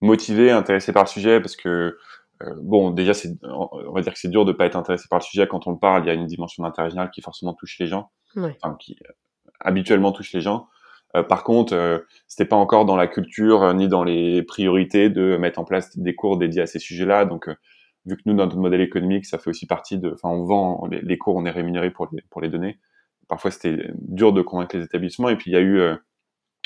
[0.00, 1.96] motivés, intéressés par le sujet parce que
[2.42, 5.20] euh, bon, déjà, c'est, on va dire que c'est dur de pas être intéressé par
[5.20, 6.04] le sujet quand on le parle.
[6.04, 8.56] Il y a une dimension d'interrégional qui forcément touche les gens, ouais.
[8.62, 8.98] enfin, qui
[9.60, 10.68] habituellement touche les gens.
[11.16, 15.10] Euh, par contre, euh, c'était pas encore dans la culture euh, ni dans les priorités
[15.10, 17.24] de mettre en place des cours dédiés à ces sujets-là.
[17.24, 17.48] Donc,
[18.06, 20.88] vu que nous, dans notre modèle économique, ça fait aussi partie de, enfin, on vend
[20.90, 22.78] les, cours, on est rémunéré pour les pour les donner.
[23.28, 25.28] Parfois, c'était dur de convaincre les établissements.
[25.28, 25.78] Et puis, il y a eu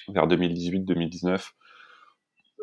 [0.08, 1.52] vers 2018-2019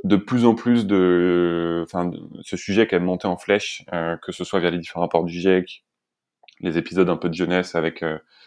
[0.03, 3.85] de plus en plus de, enfin, ce sujet qui a monté en flèche,
[4.21, 5.85] que ce soit via les différents rapports du GIEC,
[6.59, 8.03] les épisodes un peu de jeunesse avec,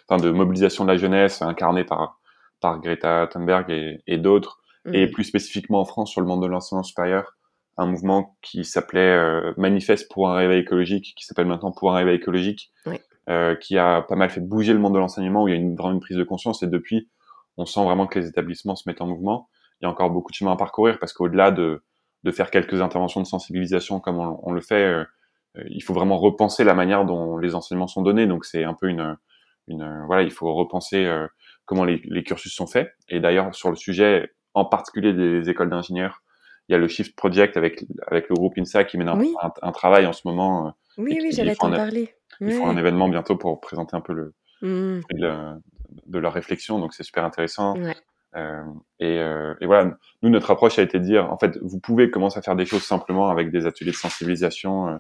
[0.09, 2.19] enfin de mobilisation de la jeunesse incarnée par
[2.61, 4.95] par Greta Thunberg et, et d'autres, mmh.
[4.95, 7.37] et plus spécifiquement en France sur le monde de l'enseignement supérieur,
[7.77, 11.97] un mouvement qui s'appelait euh, Manifeste pour un réveil écologique, qui s'appelle maintenant Pour un
[11.97, 12.97] réveil écologique, oui.
[13.29, 15.61] euh, qui a pas mal fait bouger le monde de l'enseignement, où il y a
[15.61, 17.09] une, vraiment une prise de conscience, et depuis,
[17.57, 19.49] on sent vraiment que les établissements se mettent en mouvement.
[19.81, 21.83] Il y a encore beaucoup de chemin à parcourir, parce qu'au-delà de,
[22.25, 25.05] de faire quelques interventions de sensibilisation comme on, on le fait, euh,
[25.71, 28.27] il faut vraiment repenser la manière dont les enseignements sont donnés.
[28.27, 29.17] Donc c'est un peu une,
[29.67, 31.27] une voilà, il faut repenser euh,
[31.69, 32.93] comment les, les, cursus sont faits.
[33.09, 36.23] Et d'ailleurs sur le sujet, en particulier des écoles d'ingénieurs,
[36.69, 39.21] il y a le Shift Project avec avec le groupe INSA qui mène un,
[39.63, 40.69] un, travail en ce moment.
[40.69, 42.15] Euh, oui, oui, j'allais t'en parler.
[42.41, 45.03] Ils font un événement bientôt pour présenter un peu le mmh.
[45.13, 45.33] de,
[46.07, 47.77] de, leur réflexion, donc c'est super intéressant.
[47.79, 47.97] Ouais.
[48.37, 48.63] Euh,
[49.01, 52.11] et, euh, et, voilà, nous notre approche a été de dire, en fait, vous pouvez
[52.11, 54.99] commencer à faire des choses simplement avec des ateliers de sensibilisation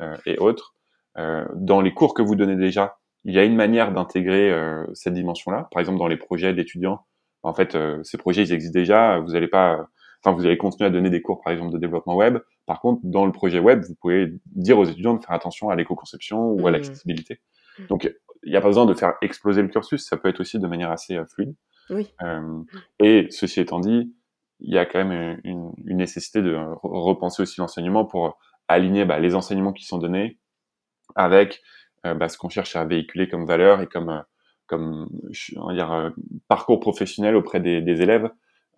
[0.00, 0.74] euh, et autres.
[1.18, 4.84] Euh, dans les cours que vous donnez déjà, il y a une manière d'intégrer euh,
[4.94, 5.68] cette dimension-là.
[5.70, 7.04] Par exemple, dans les projets d'étudiants,
[7.42, 9.20] en fait, ces projets, ils existent déjà.
[9.20, 9.86] Vous n'allez pas,
[10.22, 12.38] enfin, vous allez continuer à donner des cours, par exemple, de développement web.
[12.66, 15.76] Par contre, dans le projet web, vous pouvez dire aux étudiants de faire attention à
[15.76, 16.74] l'éco-conception ou à mmh.
[16.74, 17.40] l'accessibilité.
[17.88, 20.04] Donc, il n'y a pas besoin de faire exploser le cursus.
[20.04, 21.54] Ça peut être aussi de manière assez fluide.
[21.90, 22.12] Oui.
[22.22, 22.62] Euh,
[22.98, 24.12] et ceci étant dit,
[24.60, 29.18] il y a quand même une, une nécessité de repenser aussi l'enseignement pour aligner bah,
[29.18, 30.38] les enseignements qui sont donnés
[31.14, 34.20] avec euh, bah, ce qu'on cherche à véhiculer comme valeur et comme euh,
[34.66, 35.08] comme
[35.56, 36.12] on dire,
[36.46, 38.30] parcours professionnel auprès des, des élèves.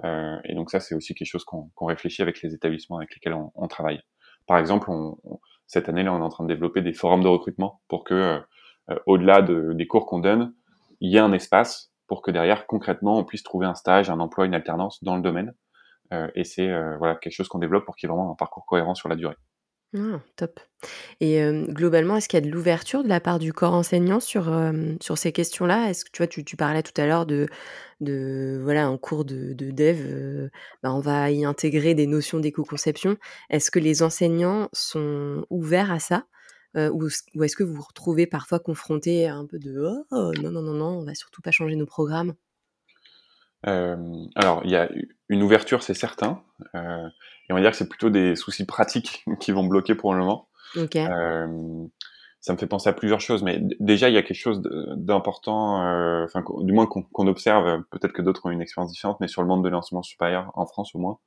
[0.04, 3.50] et donc ça, c'est aussi quelque chose qu'on réfléchit avec les établissements avec lesquels on,
[3.56, 4.00] on travaille.
[4.46, 5.18] Par exemple, on,
[5.66, 8.40] cette année-là, on est en train de développer des forums de recrutement pour que,
[9.06, 10.54] au-delà de, des cours qu'on donne,
[11.00, 14.20] il y ait un espace pour que derrière, concrètement, on puisse trouver un stage, un
[14.20, 15.54] emploi, une alternance dans le domaine.
[16.36, 18.94] et c'est voilà quelque chose qu'on développe pour qu'il y ait vraiment un parcours cohérent
[18.94, 19.36] sur la durée.
[19.96, 20.60] Ah, top.
[21.20, 24.52] Et globalement, est-ce qu'il y a de l'ouverture de la part du corps enseignant sur,
[25.00, 25.90] sur ces questions-là?
[25.90, 27.48] Est-ce que tu vois, tu parlais tout à l'heure de
[28.00, 30.48] de voilà, un cours de de dev,
[30.82, 33.16] bah, on va y intégrer des notions d'éco-conception.
[33.50, 36.26] Est-ce que les enseignants sont ouverts à ça?
[36.76, 39.80] ou ou est-ce que vous vous retrouvez parfois confrontés à un peu de:
[40.12, 42.34] «Oh non, non, non, non, on va surtout pas changer nos programmes»?
[43.62, 44.88] Alors il y a
[45.28, 46.42] une ouverture, c'est certain,
[47.50, 50.20] et on va dire que c'est plutôt des soucis pratiques qui vont bloquer pour le
[50.20, 50.48] moment.
[50.94, 51.86] Euh,
[52.40, 54.62] ça me fait penser à plusieurs choses, mais déjà il y a quelque chose
[54.96, 59.26] d'important, euh, enfin du moins qu'on observe, peut-être que d'autres ont une expérience différente, mais
[59.26, 61.18] sur le monde de l'enseignement supérieur en France au moins,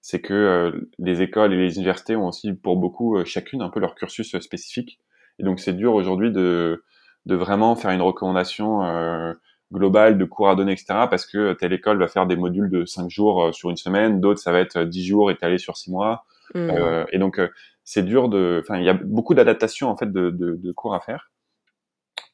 [0.00, 3.80] c'est que euh, les écoles et les universités ont aussi pour beaucoup chacune un peu
[3.80, 5.00] leur cursus spécifique,
[5.40, 6.84] et donc c'est dur aujourd'hui de
[7.26, 8.80] de vraiment faire une recommandation
[9.72, 11.06] global de cours à donner, etc.
[11.10, 14.20] Parce que telle école va faire des modules de 5 jours euh, sur une semaine,
[14.20, 16.24] d'autres ça va être 10 jours étalés sur 6 mois.
[16.54, 16.70] Mmh.
[16.70, 17.48] Euh, et donc euh,
[17.84, 20.94] c'est dur de, enfin il y a beaucoup d'adaptation en fait de, de, de, cours
[20.94, 21.30] à faire.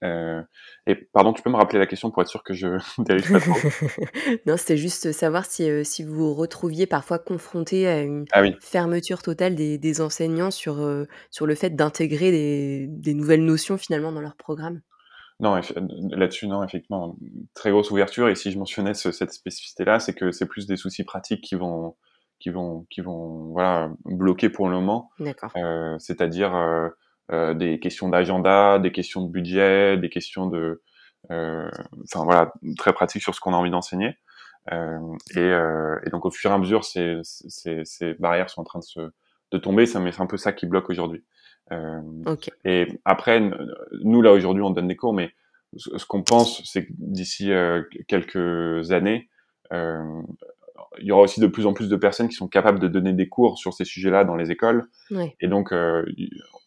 [0.02, 0.42] Euh,
[0.86, 2.66] et pardon, tu peux me rappeler la question pour être sûr que je
[2.98, 3.54] dérive pas trop?
[4.46, 9.22] Non, c'était juste savoir si, si vous vous retrouviez parfois confronté à une ah fermeture
[9.22, 10.76] totale des, des enseignants sur,
[11.30, 14.80] sur le fait d'intégrer des, des nouvelles notions finalement dans leur programme?
[15.40, 15.60] Non,
[16.10, 17.16] là-dessus, non, effectivement,
[17.54, 18.28] très grosse ouverture.
[18.28, 21.96] Et si je mentionnais cette spécificité-là, c'est que c'est plus des soucis pratiques qui vont,
[22.38, 25.10] qui vont, qui vont, voilà, bloquer pour le moment.
[25.18, 25.50] D'accord.
[25.56, 26.88] Euh, c'est-à-dire euh,
[27.32, 30.82] euh, des questions d'agenda, des questions de budget, des questions de,
[31.30, 31.70] euh,
[32.04, 34.16] enfin voilà, très pratiques sur ce qu'on a envie d'enseigner.
[34.72, 34.98] Euh,
[35.34, 38.64] et, euh, et, donc au fur et à mesure, ces, ces, ces barrières sont en
[38.64, 39.10] train de se
[39.50, 39.86] de tomber.
[39.86, 41.24] Ça, c'est un peu ça qui bloque aujourd'hui.
[41.72, 42.00] Euh,
[42.64, 43.40] et après,
[44.02, 45.32] nous là aujourd'hui, on donne des cours, mais
[45.76, 49.28] ce, qu'on pense, c'est que d'ici euh, quelques années,
[49.72, 50.22] euh,
[51.00, 53.12] il y aura aussi de plus en plus de personnes qui sont capables de donner
[53.12, 54.88] des cours sur ces sujets-là dans les écoles.
[55.40, 55.72] Et donc,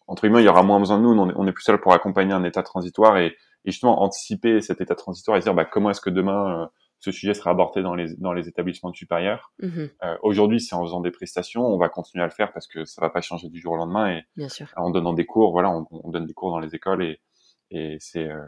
[0.07, 1.09] entre guillemets, il y aura moins besoin de nous.
[1.11, 4.59] On est, on est plus seul pour accompagner un état transitoire et, et, justement anticiper
[4.61, 7.95] cet état transitoire et dire bah, comment est-ce que demain ce sujet sera abordé dans
[7.95, 9.53] les, dans les établissements supérieurs.
[9.59, 12.67] Mmh euh, Aujourd'hui, c'est en faisant des prestations, on va continuer à le faire parce
[12.67, 14.17] que ça va pas changer du jour au lendemain.
[14.17, 14.67] Et Bien sûr.
[14.75, 17.21] en donnant des cours, voilà, on, on, donne des cours dans les écoles et,
[17.69, 18.43] et c'est euh,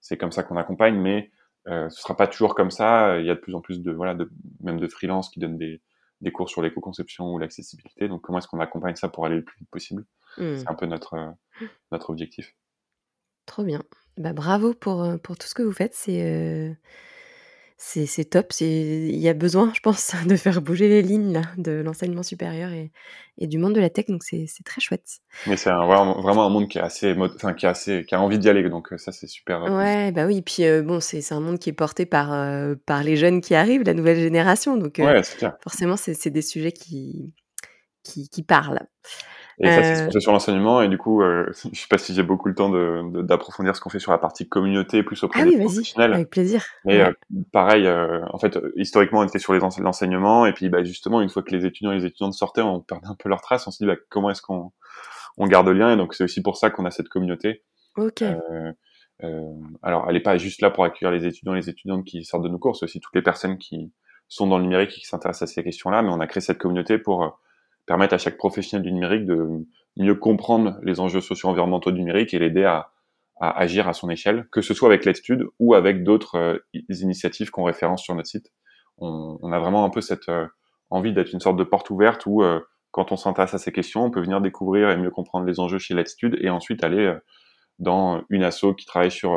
[0.00, 0.98] c'est comme ça qu'on accompagne.
[0.98, 1.30] Mais
[1.68, 3.18] euh, ce sera pas toujours comme ça.
[3.18, 5.58] Il y a de plus en plus de voilà, de, même de freelance qui donnent
[5.58, 5.82] des,
[6.22, 8.08] des cours sur l'éco-conception ou l'accessibilité.
[8.08, 10.06] Donc comment est-ce qu'on accompagne ça pour aller le plus vite possible?
[10.38, 10.56] Mmh.
[10.56, 12.54] C'est un peu notre euh, notre objectif.
[13.44, 13.82] Trop bien.
[14.16, 15.94] Bah, bravo pour, pour tout ce que vous faites.
[15.94, 16.76] C'est
[17.96, 21.42] euh, c'est top, il y a besoin, je pense, de faire bouger les lignes là,
[21.56, 22.92] de l'enseignement supérieur et,
[23.38, 25.20] et, du monde de la tech, donc c'est très chouette.
[25.46, 28.38] Mais c'est vraiment, un monde qui est assez, enfin qui a assez, qui a envie
[28.38, 29.64] d'y aller, donc euh, ça c'est super.
[29.64, 32.28] Euh, ouais, bah oui, puis euh, bon, c'est un monde qui est porté par
[32.86, 35.22] par les jeunes qui arrivent, la nouvelle génération, donc ouais,
[35.62, 37.32] forcément c'est des sujets qui
[38.02, 38.86] qui, qui parlent.
[39.62, 40.80] Et ça, c'est fait sur l'enseignement.
[40.80, 43.80] Et du coup, euh, je sais pas si j'ai beaucoup le temps d'approfondir de, ce
[43.80, 46.14] qu'on fait sur la partie communauté, plus auprès ah des oui, professionnels.
[46.14, 46.64] Avec plaisir.
[46.84, 47.12] Mais euh,
[47.52, 50.46] pareil, euh, en fait, historiquement, on était sur les l'enseignement.
[50.46, 53.08] Et puis, bah, justement, une fois que les étudiants et les étudiantes sortaient, on perdait
[53.08, 53.66] un peu leur trace.
[53.66, 54.72] On se dit, bah, comment est-ce qu'on
[55.36, 55.92] on garde le lien?
[55.92, 57.62] Et donc, c'est aussi pour ça qu'on a cette communauté.
[57.96, 58.22] Ok.
[59.82, 62.44] alors, elle n'est pas juste là pour accueillir les étudiants et les étudiantes qui sortent
[62.44, 62.76] de nos cours.
[62.76, 63.92] C'est aussi toutes les personnes qui
[64.28, 66.00] sont dans le numérique et qui s'intéressent à ces questions-là.
[66.00, 67.38] Mais on a créé cette communauté pour
[67.90, 72.38] permettre à chaque professionnel du numérique de mieux comprendre les enjeux socio-environnementaux du numérique et
[72.38, 72.92] l'aider à,
[73.40, 77.64] agir à son échelle, que ce soit avec l'étude ou avec d'autres euh, initiatives qu'on
[77.64, 78.46] référence sur notre site.
[78.98, 80.46] On, on, a vraiment un peu cette euh,
[80.90, 82.60] envie d'être une sorte de porte ouverte où, euh,
[82.92, 85.78] quand on s'intéresse à ces questions, on peut venir découvrir et mieux comprendre les enjeux
[85.78, 87.12] chez l'étude et ensuite aller
[87.80, 89.36] dans une asso qui travaille sur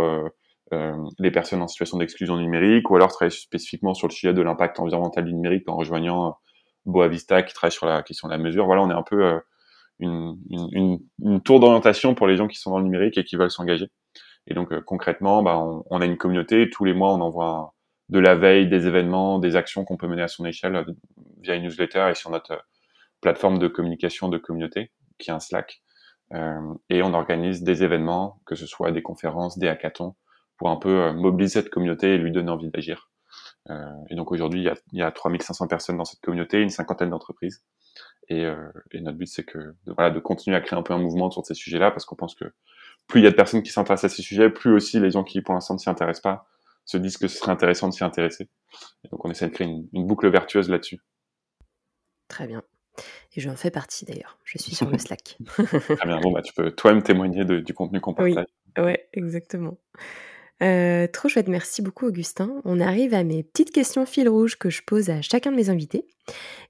[1.20, 4.80] les personnes en situation d'exclusion numérique ou alors travailler spécifiquement sur le sujet de l'impact
[4.80, 6.36] environnemental du numérique en rejoignant
[6.86, 8.66] Boavista qui travaille sur la question de la mesure.
[8.66, 9.40] Voilà, on est un peu euh,
[10.00, 13.36] une, une, une, tour d'orientation pour les gens qui sont dans le numérique et qui
[13.36, 13.88] veulent s'engager.
[14.48, 16.70] Et donc euh, concrètement, bah, on, on, a une communauté.
[16.70, 17.74] Tous les mois, on envoie
[18.10, 20.86] de la veille, des événements, des actions qu'on peut mener à son échelle euh,
[21.42, 22.66] via une newsletter et sur notre
[23.22, 25.82] plateforme de communication de communauté, qui est un Slack.
[26.34, 30.16] Euh, et on organise des événements, que ce soit des conférences, des hackathons,
[30.58, 33.13] pour un peu mobiliser cette communauté et lui donner envie d'agir.
[33.70, 36.62] Euh, et donc aujourd'hui, il y a, il y a 3500 personnes dans cette communauté,
[36.62, 37.64] une cinquantaine d'entreprises.
[38.30, 40.94] Et, euh, et, notre but, c'est que de, voilà, de continuer à créer un peu
[40.94, 42.46] un mouvement sur ces sujets-là, parce qu'on pense que
[43.08, 45.24] plus il y a de personnes qui s'intéressent à ces sujets, plus aussi les gens
[45.24, 46.48] qui pour l'instant ne s'y intéressent pas
[46.86, 48.50] se disent que ce serait intéressant de s'y intéresser.
[49.04, 51.00] Et donc on essaie de créer une, boucle vertueuse là-dessus.
[52.28, 52.64] Très bien.
[53.36, 54.38] Et je en fais partie d'ailleurs.
[54.44, 55.38] Je suis sur le Slack.
[55.46, 56.20] Très bien.
[56.20, 58.46] Bon, bah, tu peux toi-même témoigner du contenu qu'on partage.
[58.78, 59.78] Oui, ouais, exactement.
[60.62, 62.62] Euh, trop chouette, merci beaucoup Augustin.
[62.64, 65.70] On arrive à mes petites questions fil rouge que je pose à chacun de mes
[65.70, 66.06] invités.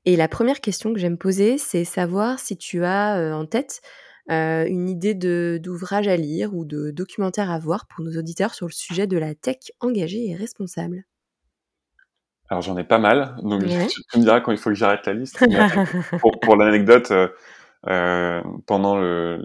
[0.06, 3.82] Et la première question que j'aime poser, c'est savoir si tu as euh, en tête
[4.32, 5.14] euh, une idée
[5.60, 9.18] d'ouvrage à lire ou de documentaire à voir pour nos auditeurs sur le sujet de
[9.18, 11.04] la tech engagée et responsable.
[12.50, 15.14] Alors j'en ai pas mal, donc tu, me diras quand il faut que j'arrête la
[15.14, 15.44] liste.
[16.20, 17.12] pour, pour l'anecdote,
[18.66, 18.98] pendant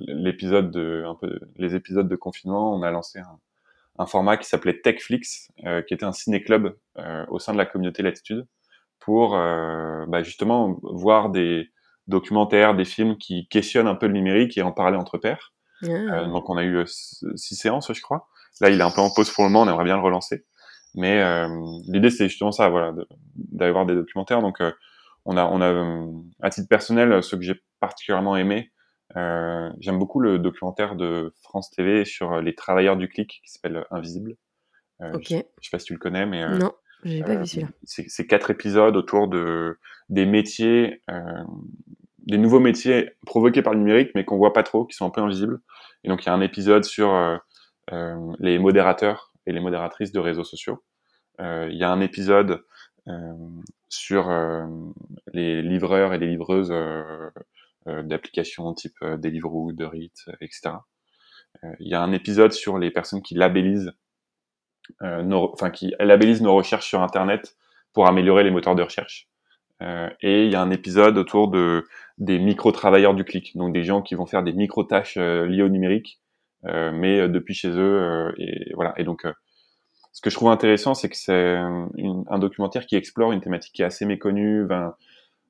[0.06, 3.38] l'épisode de un peu les épisodes de confinement, on a lancé un,
[3.98, 7.66] un format qui s'appelait Techflix, euh, qui était un ciné-club euh, au sein de la
[7.66, 8.46] communauté Latitude,
[9.00, 11.70] pour euh, bah, justement voir des
[12.06, 15.52] documentaires, des films qui questionnent un peu le numérique et en parler entre pairs.
[15.84, 16.24] Ah.
[16.24, 18.26] donc on a eu six séances, je crois.
[18.60, 20.44] Là, il est un peu en pause pour le moment, on aimerait bien le relancer.
[20.96, 21.22] Mais
[21.86, 22.92] l'idée, c'est justement ça, voilà,
[23.36, 24.42] d'aller voir des documentaires.
[24.42, 24.58] Donc,
[25.24, 26.04] on a, on a,
[26.42, 28.72] à titre personnel, ce que j'ai particulièrement aimé,
[29.16, 33.84] euh, J'aime beaucoup le documentaire de France TV sur les travailleurs du clic qui s'appelle
[33.90, 34.34] Invisible.
[35.00, 36.72] Euh, je, sais pas si tu le connais, mais euh, non,
[37.04, 37.68] j'ai pas vu euh, celui-là.
[37.84, 41.44] C'est quatre épisodes autour de des métiers, euh,
[42.26, 45.10] des nouveaux métiers provoqués par le numérique, mais qu'on voit pas trop, qui sont un
[45.10, 45.60] peu invisibles.
[46.04, 47.40] Et donc il y a un épisode sur
[48.38, 50.82] les modérateurs et les modératrices de réseaux sociaux.
[51.40, 52.64] Il y a un épisode
[53.88, 54.30] sur
[55.32, 57.30] les livreurs et les livreuses euh,
[58.02, 60.76] d'applications type euh, Deliveroo, de Rit, etc.
[61.64, 63.92] Euh, il y a un épisode sur les personnes qui labellisent,
[65.02, 67.56] nos, qui labellisent nos recherches sur Internet
[67.92, 69.28] pour améliorer les moteurs de recherche.
[69.82, 71.84] et il y a un épisode autour de
[72.16, 76.22] des micro-travailleurs du clic, donc des gens qui vont faire des micro-tâches liées au numérique,
[76.64, 78.32] mais depuis chez eux.
[78.38, 78.94] et voilà.
[78.96, 79.26] Et donc,
[80.12, 83.82] ce que je trouve intéressant, c'est que c'est un documentaire qui explore une thématique qui
[83.82, 84.66] est assez méconnue.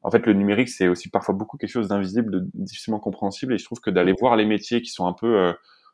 [0.02, 3.54] En fait, le numérique, c'est aussi parfois beaucoup quelque chose d'invisible, de difficilement compréhensible.
[3.54, 5.52] Et je trouve que d'aller voir les métiers qui sont un peu euh,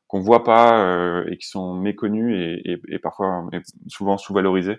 [0.08, 3.46] qu'on voit pas euh, et qui sont méconnus et, et, et parfois
[3.88, 4.78] souvent sous-valorisés,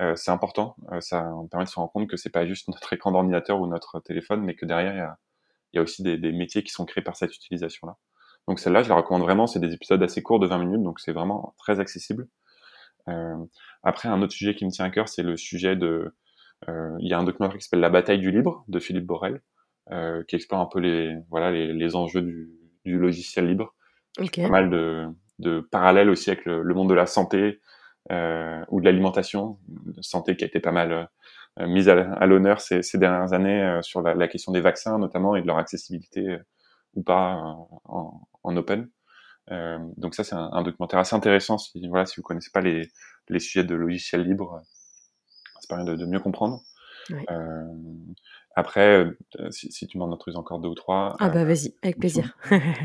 [0.00, 0.76] euh, c'est important.
[0.92, 3.66] Euh, ça permet de se rendre compte que c'est pas juste notre écran d'ordinateur ou
[3.66, 5.18] notre téléphone, mais que derrière il y a,
[5.74, 7.96] y a, aussi des, des, métiers qui sont créés par cette utilisation-là.
[8.48, 9.46] Donc celle-là, je la recommande vraiment.
[9.46, 12.28] C'est des épisodes assez courts de 20 minutes, donc c'est vraiment très accessible.
[13.82, 16.14] après, un autre sujet qui me tient à cœur, c'est le sujet de euh,
[16.68, 19.40] il y a un documentaire qui s'appelle La bataille du libre de Philippe Borel,
[19.92, 22.50] euh, qui explore un peu les voilà les, les enjeux du,
[22.84, 23.74] du, logiciel libre.
[24.18, 24.42] Okay.
[24.42, 25.06] Pas mal de,
[25.38, 27.60] de parallèles aussi avec le, le monde de la santé
[28.10, 29.58] euh, ou de l'alimentation,
[30.00, 31.08] santé qui a été pas mal
[31.60, 34.60] euh, mise à, à l'honneur ces, ces, dernières années euh, sur la, la, question des
[34.60, 36.38] vaccins notamment et de leur accessibilité euh,
[36.94, 37.34] ou pas
[37.84, 38.88] en, en, open.
[39.96, 42.88] donc ça c'est un, un, documentaire assez intéressant si voilà si vous connaissez pas les,
[43.28, 44.62] les sujets de logiciel libre
[45.66, 46.62] ça permet de, mieux comprendre.
[47.30, 47.64] Euh,
[48.54, 51.14] après, euh, si, si, tu m'en introduis encore deux ou trois.
[51.20, 52.36] Ah bah vas-y, avec plaisir.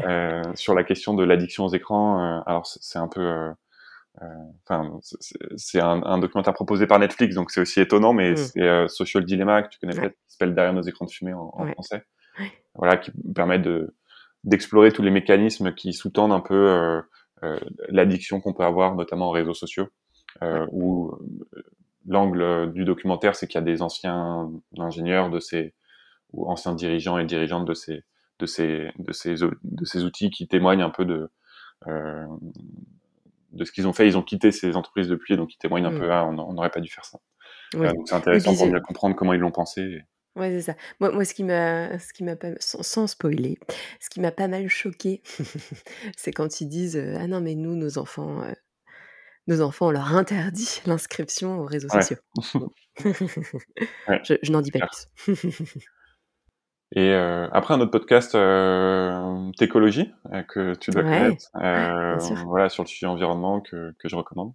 [0.05, 3.51] euh, sur la question de l'addiction aux écrans, euh, alors c'est un peu,
[4.67, 4.99] enfin,
[5.55, 8.37] c'est un, un, documentaire proposé par Netflix, donc c'est aussi étonnant, mais mm.
[8.37, 11.51] c'est Social Dilemma que tu connais peut-être, qui s'appelle Derrière nos écrans de fumée en,
[11.53, 12.03] en français.
[12.75, 13.95] Voilà, qui permet de
[14.43, 17.01] d'explorer tous les mécanismes qui sous-tendent un peu
[17.87, 19.87] l'addiction qu'on peut avoir, notamment aux réseaux sociaux,
[20.71, 21.13] où
[22.07, 25.73] l'angle du documentaire, c'est qu'il y a des anciens ingénieurs de ces
[26.33, 28.03] ou anciens dirigeants et dirigeantes de ces
[28.39, 31.29] de ces de ces de ces outils qui témoignent un peu de
[31.87, 32.25] euh,
[33.51, 34.07] de ce qu'ils ont fait.
[34.07, 35.99] Ils ont quitté ces entreprises depuis, donc ils témoignent un mm.
[35.99, 36.11] peu.
[36.11, 37.19] Ah, on n'aurait pas dû faire ça.
[37.75, 40.01] Euh, donc c'est intéressant pour mieux comprendre comment ils l'ont pensé.
[40.37, 40.75] Ouais, c'est ça.
[41.01, 43.57] Moi, moi, ce qui m'a, ce qui m'a pas, sans, sans, spoiler,
[43.99, 45.21] ce qui m'a pas mal choqué,
[46.15, 48.53] c'est quand ils disent euh, ah non mais nous, nos enfants, euh,
[49.47, 52.17] nos enfants, on leur interdit l'inscription aux réseaux sociaux.
[52.97, 55.77] Je, n'en dis pas plus.
[56.93, 62.67] Et euh, après un autre podcast, euh, Técologie, euh, que tu dois connaître, euh, voilà
[62.67, 64.53] sur le sujet environnement que, que je recommande.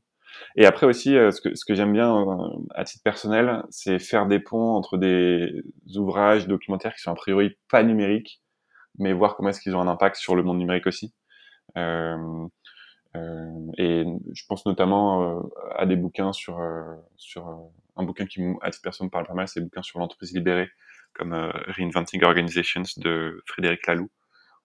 [0.55, 2.27] Et après aussi, euh, ce que, ce que j'aime bien
[2.75, 5.63] à titre personnel, c'est faire des ponts entre des
[5.95, 8.43] ouvrages documentaires qui sont a priori pas numériques,
[8.99, 11.15] mais voir comment est-ce qu'ils ont un impact sur le monde numérique aussi.
[13.17, 15.43] Euh, et je pense notamment euh,
[15.77, 16.95] à des bouquins sur euh,
[17.97, 20.69] un bouquin qui à titre personne parle pas mal, c'est des bouquins sur l'entreprise libérée
[21.15, 21.33] comme
[21.69, 24.11] Reinventing Organizations de Frédéric Laloux,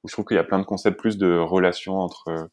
[0.03, 2.49] où je trouve qu'il y a plein de concepts plus de relations entre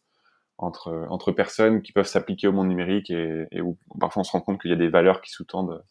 [0.58, 4.60] entre personnes qui peuvent s'appliquer au monde numérique et, où parfois on se rend compte
[4.60, 5.84] qu'il y a des valeurs qui sous-tendent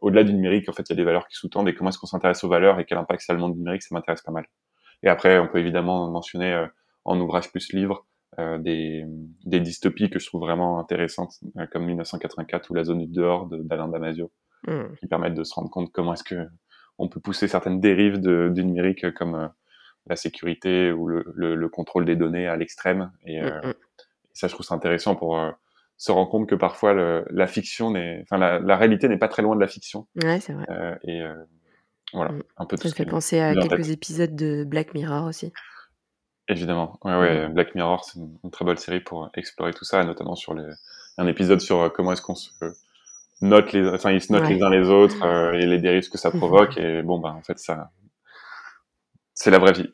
[0.00, 1.98] au-delà du numérique en fait il y a des valeurs qui sous-tendent et comment est-ce
[1.98, 4.32] qu'on s'intéresse aux valeurs et quel impact ça a le monde numérique ça m'intéresse pas
[4.32, 4.46] mal.
[5.02, 6.66] Et après on peut évidemment mentionner
[7.04, 8.06] en ouvrage plus livre
[8.38, 9.04] des,
[9.44, 11.34] des dystopies que je trouve vraiment intéressantes,
[11.70, 14.30] comme 1984 ou La zone du dehors d'Alain Damasio,
[14.66, 14.96] mmh.
[14.98, 16.48] qui permettent de se rendre compte comment est-ce que
[16.98, 19.50] on peut pousser certaines dérives de, du numérique comme
[20.06, 23.10] la sécurité ou le, le, contrôle des données à l'extrême.
[23.26, 23.74] Et, mmh, mmh.
[24.32, 25.38] ça, je trouve ça intéressant pour
[26.02, 29.28] se rendre compte que parfois le, la fiction n'est, enfin la, la, réalité n'est pas
[29.28, 30.08] très loin de la fiction.
[30.20, 30.66] Ouais, c'est vrai.
[30.68, 31.34] Euh, et euh,
[32.12, 32.42] voilà, mmh.
[32.56, 32.76] un peu.
[32.76, 35.52] Ça me fait penser à quelques épisodes de Black Mirror aussi.
[36.48, 37.48] Évidemment, ouais, ouais.
[37.48, 40.64] Black Mirror, c'est une, très bonne série pour explorer tout ça, notamment sur les,
[41.18, 42.50] un épisode sur euh, comment est-ce qu'on se
[43.40, 46.18] note les, enfin ils se notent les uns les autres euh, et les dérives que
[46.18, 46.78] ça provoque.
[46.78, 47.90] et bon, bah en fait ça,
[49.34, 49.88] c'est la vraie vie.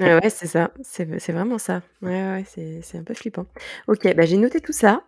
[0.00, 1.82] ouais, c'est ça, c'est vraiment ça.
[2.02, 2.44] Ouais, ouais,
[2.82, 3.46] c'est un peu flippant.
[3.86, 5.04] OK, bah, j'ai noté tout ça,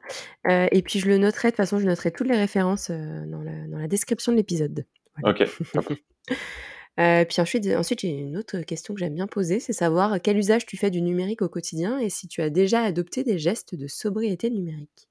[0.49, 3.24] euh, et puis je le noterai de toute façon, je noterai toutes les références, euh,
[3.26, 4.84] dans la dans la description de l'épisode.
[5.24, 5.43] OK,
[7.01, 10.36] euh, puis ensuite ensuite, j'ai une autre question que j'aime bien poser, c'est savoir quel
[10.36, 13.74] usage tu fais du numérique au quotidien et si tu as déjà adopté des gestes
[13.74, 15.09] de sobriété numérique?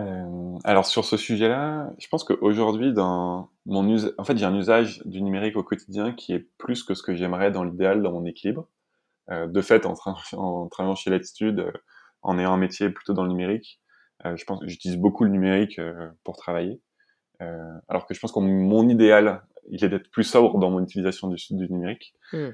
[0.00, 5.02] Euh, alors sur ce sujet-là, je pense qu'aujourd'hui, dans mon en fait, j'ai un usage
[5.04, 8.24] du numérique au quotidien qui est plus que ce que j'aimerais dans l'idéal, dans mon
[8.24, 8.68] équilibre.
[9.30, 9.94] Euh, de fait, en,
[10.32, 11.72] en, travaillant chez Latitude,
[12.22, 13.80] en ayant un métier plutôt dans le numérique,
[14.24, 15.78] je pense j'utilise beaucoup le numérique
[16.22, 16.80] pour travailler.
[17.88, 21.28] alors que je pense que mon idéal, il est d'être plus sobre dans mon utilisation
[21.28, 22.14] du, du numérique.
[22.32, 22.50] Mmh.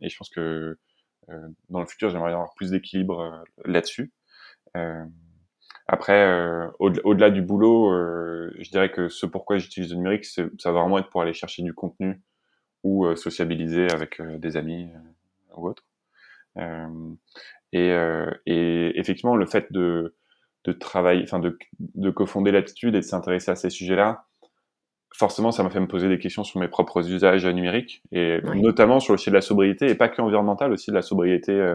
[0.00, 0.78] et je pense que
[1.68, 4.12] dans le futur, j'aimerais avoir plus d'équilibre là-dessus.
[4.76, 5.04] Euh,
[5.90, 10.44] après, euh, au-delà du boulot, euh, je dirais que ce pourquoi j'utilise le numérique, ça
[10.66, 12.20] va vraiment être pour aller chercher du contenu
[12.84, 14.90] ou euh, sociabiliser avec des amis
[15.56, 15.84] ou autre.
[17.72, 17.88] Et,
[18.46, 20.14] et, effectivement, le fait de,
[20.64, 24.26] de travailler, enfin de, de cofonder l'attitude et de s'intéresser à ces sujets-là,
[25.18, 29.00] forcément, ça m'a fait me poser des questions sur mes propres usages numériques et notamment
[29.00, 31.74] sur le sujet de la sobriété et pas que environnementale, aussi de la sobriété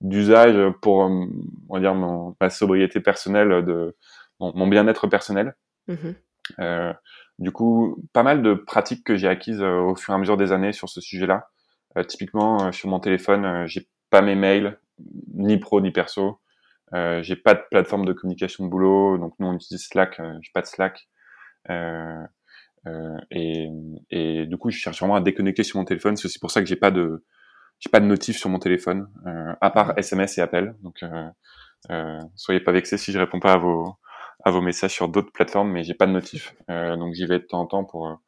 [0.00, 1.26] d'usage pour, euh,
[1.68, 3.96] on va dire, mon, ma sobriété personnelle, de
[4.38, 5.54] mon, bien-être personnel.
[5.88, 6.12] Mmh
[6.60, 6.92] euh,
[7.38, 10.36] du coup, pas mal de pratiques que j'ai acquises euh, au fur et à mesure
[10.36, 11.48] des années sur ce sujet-là.
[11.96, 14.78] Euh, typiquement, sur mon téléphone, j'ai pas mes mails,
[15.32, 16.38] ni pro ni perso.
[16.92, 20.60] j'ai pas de plateforme de communication de boulot, donc nous on utilise Slack, j'ai pas
[20.60, 21.08] de Slack.
[23.30, 23.68] Et,
[24.10, 26.16] et du coup, je cherche vraiment à déconnecter sur mon téléphone.
[26.16, 27.22] C'est aussi pour ça que j'ai pas de
[27.80, 30.74] j'ai pas de notif sur mon téléphone, euh, à part SMS et appels.
[30.82, 31.28] Donc, euh,
[31.90, 33.96] euh, soyez pas vexés si je réponds pas à vos
[34.44, 36.54] à vos messages sur d'autres plateformes, mais j'ai pas de notif.
[36.70, 38.20] Euh, donc, j'y vais de temps en temps pour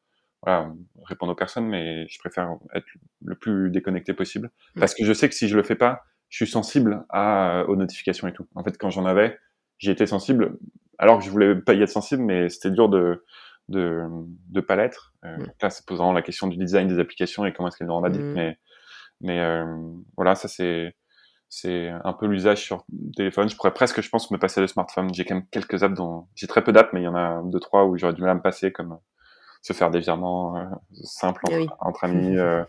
[0.43, 0.73] voilà,
[1.05, 2.87] répondre aux personnes, mais je préfère être
[3.25, 6.45] le plus déconnecté possible parce que je sais que si je le fais pas, je
[6.45, 8.47] suis sensible à, aux notifications et tout.
[8.55, 9.39] En fait, quand j'en avais,
[9.79, 10.59] j'y étais sensible,
[10.99, 13.25] alors que je voulais pas y être sensible, mais c'était dur de
[13.69, 14.05] de
[14.49, 14.65] de.
[15.25, 18.07] Euh, Là, c'est posant la question du design des applications et comment est-ce qu'elles rendent
[18.07, 18.59] addicts, mais
[19.21, 19.65] mais euh,
[20.17, 20.95] voilà, ça c'est
[21.49, 22.85] c'est un peu l'usage sur
[23.17, 23.49] téléphone.
[23.49, 25.15] Je pourrais presque, je pense, me passer le smartphone.
[25.15, 27.43] J'ai quand même quelques apps dont j'ai très peu d'apps, mais il y en a
[27.45, 28.97] deux trois où j'aurais du mal à me passer, comme euh,
[29.67, 30.65] se faire des virements euh,
[31.03, 31.45] simples
[31.81, 32.63] entre, amis, euh,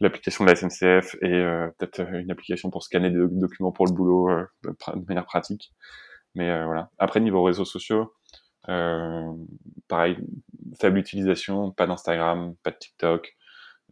[0.00, 3.92] l'application de la SNCF et euh, peut-être une application pour scanner des documents pour le
[3.92, 4.28] boulot
[4.62, 4.74] de,
[5.08, 5.72] manière pratique.
[6.34, 6.90] Mais voilà.
[6.98, 8.12] Après niveau réseaux sociaux,
[9.88, 10.18] pareil,
[10.80, 13.36] faible utilisation, pas d'Instagram, pas de TikTok,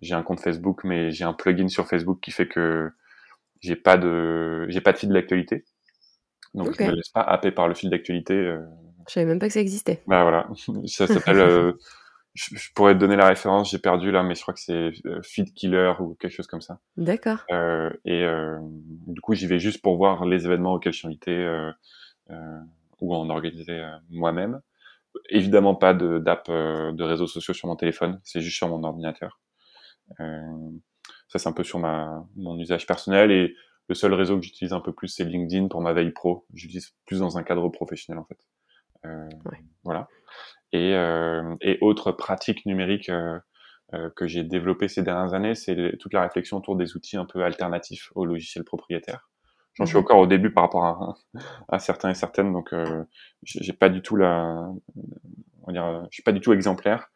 [0.03, 2.91] j'ai un compte Facebook, mais j'ai un plugin sur Facebook qui fait que
[3.61, 5.65] j'ai pas de j'ai pas de fil d'actualité.
[6.55, 8.35] Donc je me laisse pas happer par le fil d'actualité.
[8.35, 8.61] Euh...
[9.09, 10.03] Je savais même pas que ça existait.
[10.07, 10.49] Bah voilà,
[10.87, 11.39] ça s'appelle.
[11.41, 11.73] euh,
[12.37, 15.21] je, pourrais te donner la référence, j'ai perdu là, mais je crois que c'est euh,
[15.23, 16.81] Feed Killer ou quelque chose comme ça.
[16.97, 17.39] D'accord.
[17.51, 18.59] Euh, et euh,
[19.07, 21.73] du coup, j'y vais juste pour voir les événements auxquels je suis invité euh,
[22.31, 22.61] euh,
[23.01, 24.61] ou en organiser moi-même.
[25.31, 29.41] Évidemment pas d'app de, de réseaux sociaux sur mon téléphone, c'est juste sur mon ordinateur.
[30.21, 30.71] Euh,
[31.29, 33.31] ça, c'est un peu sur ma, mon usage personnel.
[33.31, 33.55] Et
[33.89, 36.47] le seul réseau que j'utilise un peu plus, c'est LinkedIn pour ma veille pro.
[36.55, 38.39] J'utilise plus dans un cadre professionnel, en fait.
[39.07, 39.29] Euh,
[39.85, 40.09] Voilà.
[40.73, 43.39] Et, euh, et autre pratique numérique euh,
[43.95, 47.25] euh, que j'ai développé ces dernières années, c'est toute la réflexion autour des outils un
[47.25, 49.31] peu alternatifs aux logiciels propriétaires.
[49.77, 51.15] J'en suis encore au début par rapport à,
[51.69, 53.05] à certains et certaines, donc euh,
[53.43, 54.69] j'ai pas du tout la,
[55.63, 57.11] on va dire, je suis pas du tout exemplaire.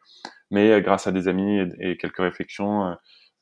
[0.51, 2.95] Mais euh, grâce à des amis et, quelques réflexions, euh,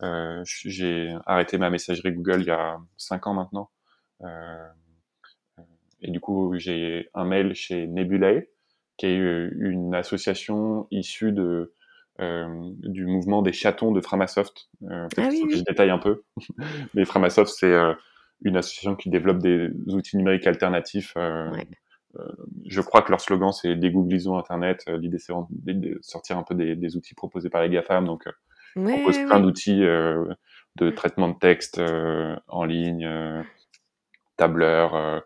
[0.03, 3.69] euh, j'ai arrêté ma messagerie Google il y a cinq ans maintenant.
[6.01, 8.47] et du coup, j'ai un mail chez Nebulae,
[8.97, 11.73] qui est une association issue de
[12.21, 12.47] euh,
[12.79, 14.69] du mouvement des chatons de Framasoft.
[14.83, 16.23] Euh, ah oui, Je détaille un peu.
[16.93, 17.93] Mais Framasoft, c'est euh,
[18.41, 21.67] une association qui développe des outils numériques alternatifs ouais.
[22.17, 22.23] Euh,
[22.65, 24.83] je crois que leur slogan c'est dégooglisons Internet.
[24.87, 28.05] Euh, l'idée c'est de sortir un peu des, des, outils proposés par les GAFAM.
[28.05, 28.31] Donc, euh,
[28.75, 31.81] on propose plein d'outils de traitement de texte
[32.47, 33.09] en ligne,
[34.37, 35.23] tableur,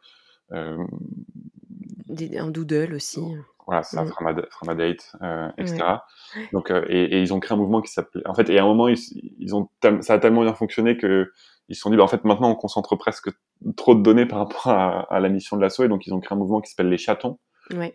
[0.50, 0.88] un
[2.50, 3.22] doodle aussi.
[3.66, 4.12] Voilà, ça, mmh.
[4.50, 5.16] Framadate,
[5.58, 5.78] etc.
[6.52, 8.26] Donc, et, ils ont créé un mouvement qui s'appelait.
[8.28, 9.70] En fait, et à un moment, ils, ont
[10.02, 11.32] ça a tellement bien fonctionné que
[11.70, 13.30] ils se sont dit, bah, en fait, maintenant, on concentre presque
[13.78, 16.36] trop de données par rapport à, la mission de l'assaut, et donc ils ont créé
[16.36, 17.40] un mouvement qui s'appelle les chatons.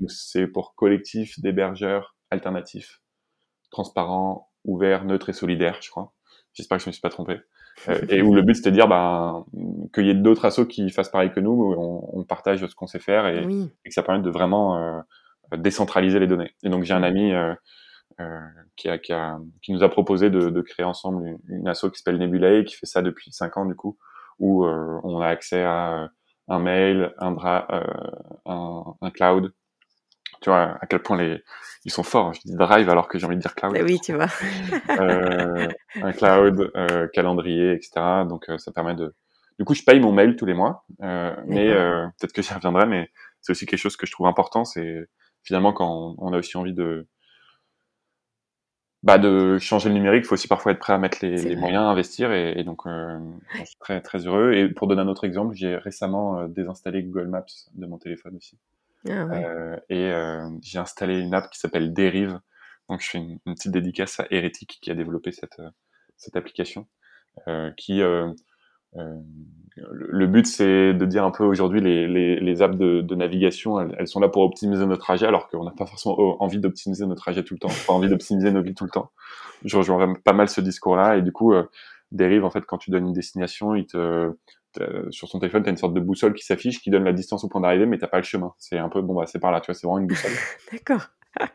[0.09, 3.03] C'est pour collectif d'hébergeurs alternatifs,
[3.71, 6.13] transparents, ouverts, neutres et solidaires, je crois.
[6.55, 7.39] J'espère que je me suis pas trompé.
[7.89, 9.45] Euh, et où le but c'était de dire ben,
[9.95, 12.75] qu'il y ait d'autres assos qui fassent pareil que nous, où on, on partage ce
[12.75, 15.01] qu'on sait faire et, et, que ça permette de vraiment euh,
[15.57, 16.55] décentraliser les données.
[16.65, 17.55] Et donc j'ai un ami euh,
[18.77, 21.91] qui, a, qui, a, qui, nous a proposé de, de créer ensemble une, une asso
[21.93, 23.97] qui s'appelle Nebulae, qui fait ça depuis cinq ans du coup,
[24.39, 26.11] où euh, on a accès à
[26.49, 27.67] un mail, un, dra
[28.47, 29.53] un, un cloud,
[30.41, 31.43] tu vois à quel point les
[31.85, 32.35] ils sont forts.
[32.35, 33.77] Je dis Drive alors que j'ai envie de dire cloud.
[33.83, 34.29] Oui, tu vois.
[35.01, 35.69] euh,
[36.03, 38.25] un cloud, euh, calendrier, etc.
[38.29, 39.15] Donc euh, ça permet de.
[39.59, 42.55] Du coup, je paye mon mail tous les mois, euh, mais euh, peut-être que j'y
[42.55, 42.87] reviendrai.
[42.87, 43.11] Mais
[43.41, 44.65] c'est aussi quelque chose que je trouve important.
[44.65, 45.09] C'est
[45.43, 47.09] finalement quand on, a aussi envie de
[49.03, 51.57] bah, de changer le numérique, il faut aussi parfois être prêt à mettre les, les
[51.57, 52.33] moyens à investir.
[52.33, 54.53] Et, et donc, je suis très très heureux.
[54.53, 57.45] Et pour donner un autre exemple, j'ai récemment désinstallé Google Maps
[57.75, 58.59] de mon téléphone aussi.
[59.07, 62.41] Ah euh, et euh, j'ai installé une app qui s'appelle Dérive.
[62.89, 65.71] Donc je fais une, petite dédicace à Hérétique qui a développé cette, euh,
[66.17, 66.87] cette application.
[67.77, 68.03] qui
[68.95, 73.79] le but c'est de dire un peu aujourd'hui les, les, les apps de, de navigation
[73.79, 77.23] elles, sont là pour optimiser notre trajet alors qu'on n'a pas forcément envie d'optimiser notre
[77.23, 79.11] trajet tout le temps, pas envie d'optimiser nos vies tout le temps.
[79.65, 81.55] Je rejoins pas mal ce discours là et du coup
[82.11, 84.33] Dérive en fait quand tu donnes une destination il te
[84.81, 87.13] euh, sur son téléphone, tu as une sorte de boussole qui s'affiche, qui donne la
[87.13, 88.53] distance au point d'arrivée, mais t'as pas le chemin.
[88.59, 90.31] C'est un peu, bon, bah, c'est par là, tu vois, c'est vraiment une boussole.
[90.73, 91.09] D'accord.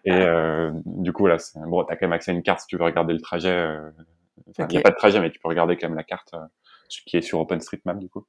[0.06, 2.78] Et euh, du coup, là, bon, t'as quand même accès à une carte si tu
[2.78, 3.52] veux regarder le trajet.
[3.52, 3.92] Euh,
[4.60, 6.34] il n'y a pas de trajet, mais tu peux regarder quand même la carte
[6.88, 8.26] qui est sur OpenStreetMap, du coup.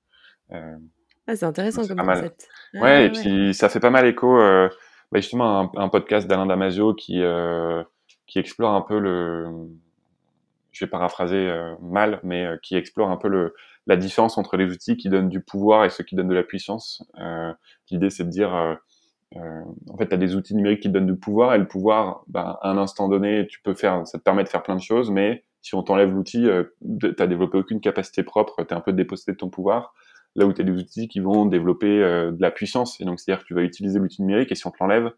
[0.50, 2.48] ah, c'est intéressant comme concept.
[2.74, 6.94] ouais, et puis ça fait pas mal écho, bah, justement, un, un podcast d'Alain Damasio
[6.94, 7.22] qui,
[8.26, 9.46] qui explore un peu le,
[10.72, 11.50] je vais paraphraser
[11.80, 13.54] mal, mais qui explore un peu le,
[13.86, 16.42] la différence entre les outils qui donnent du pouvoir et ceux qui donnent de la
[16.42, 17.04] puissance.
[17.18, 17.52] Euh,
[17.90, 18.74] L'idée, c'est de dire, euh,
[19.36, 22.24] euh, en fait, tu as des outils numériques qui donnent du pouvoir, et le pouvoir,
[22.28, 24.80] ben, à un instant donné, tu peux faire, ça te permet de faire plein de
[24.80, 26.64] choses, mais si on t'enlève l'outil, euh,
[27.00, 29.94] tu n'as développé aucune capacité propre, tu es un peu dépossédé de ton pouvoir.
[30.36, 33.20] Là où tu as des outils qui vont développer euh, de la puissance, et donc
[33.20, 35.12] c'est-à-dire que tu vas utiliser l'outil numérique, et si on te l'enlève,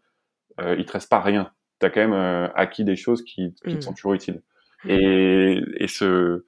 [0.61, 1.51] euh, il te reste pas rien.
[1.79, 3.81] Tu as quand même acquis des choses qui, qui te mmh.
[3.81, 4.41] sont toujours utiles.
[4.87, 6.43] Et, et ce,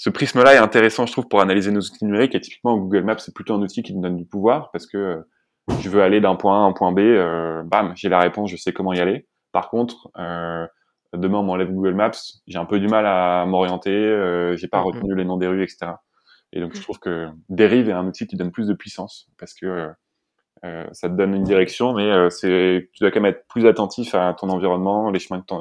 [0.00, 2.34] ce prisme-là est intéressant, je trouve, pour analyser nos outils numériques.
[2.34, 4.96] Et typiquement, Google Maps, c'est plutôt un outil qui nous donne du pouvoir parce que
[4.96, 5.22] euh,
[5.82, 8.50] je veux aller d'un point A à un point B, euh, bam, j'ai la réponse,
[8.50, 9.28] je sais comment y aller.
[9.52, 10.66] Par contre, euh,
[11.16, 12.12] demain on m'enlève Google Maps,
[12.46, 14.84] j'ai un peu du mal à m'orienter, euh, j'ai pas mm-hmm.
[14.84, 15.92] retenu les noms des rues, etc.
[16.52, 19.54] Et donc je trouve que Derive est un outil qui donne plus de puissance parce
[19.54, 19.90] que
[20.64, 24.14] euh, ça te donne une direction, mais c'est tu dois quand même être plus attentif
[24.14, 25.54] à ton environnement, les chemins que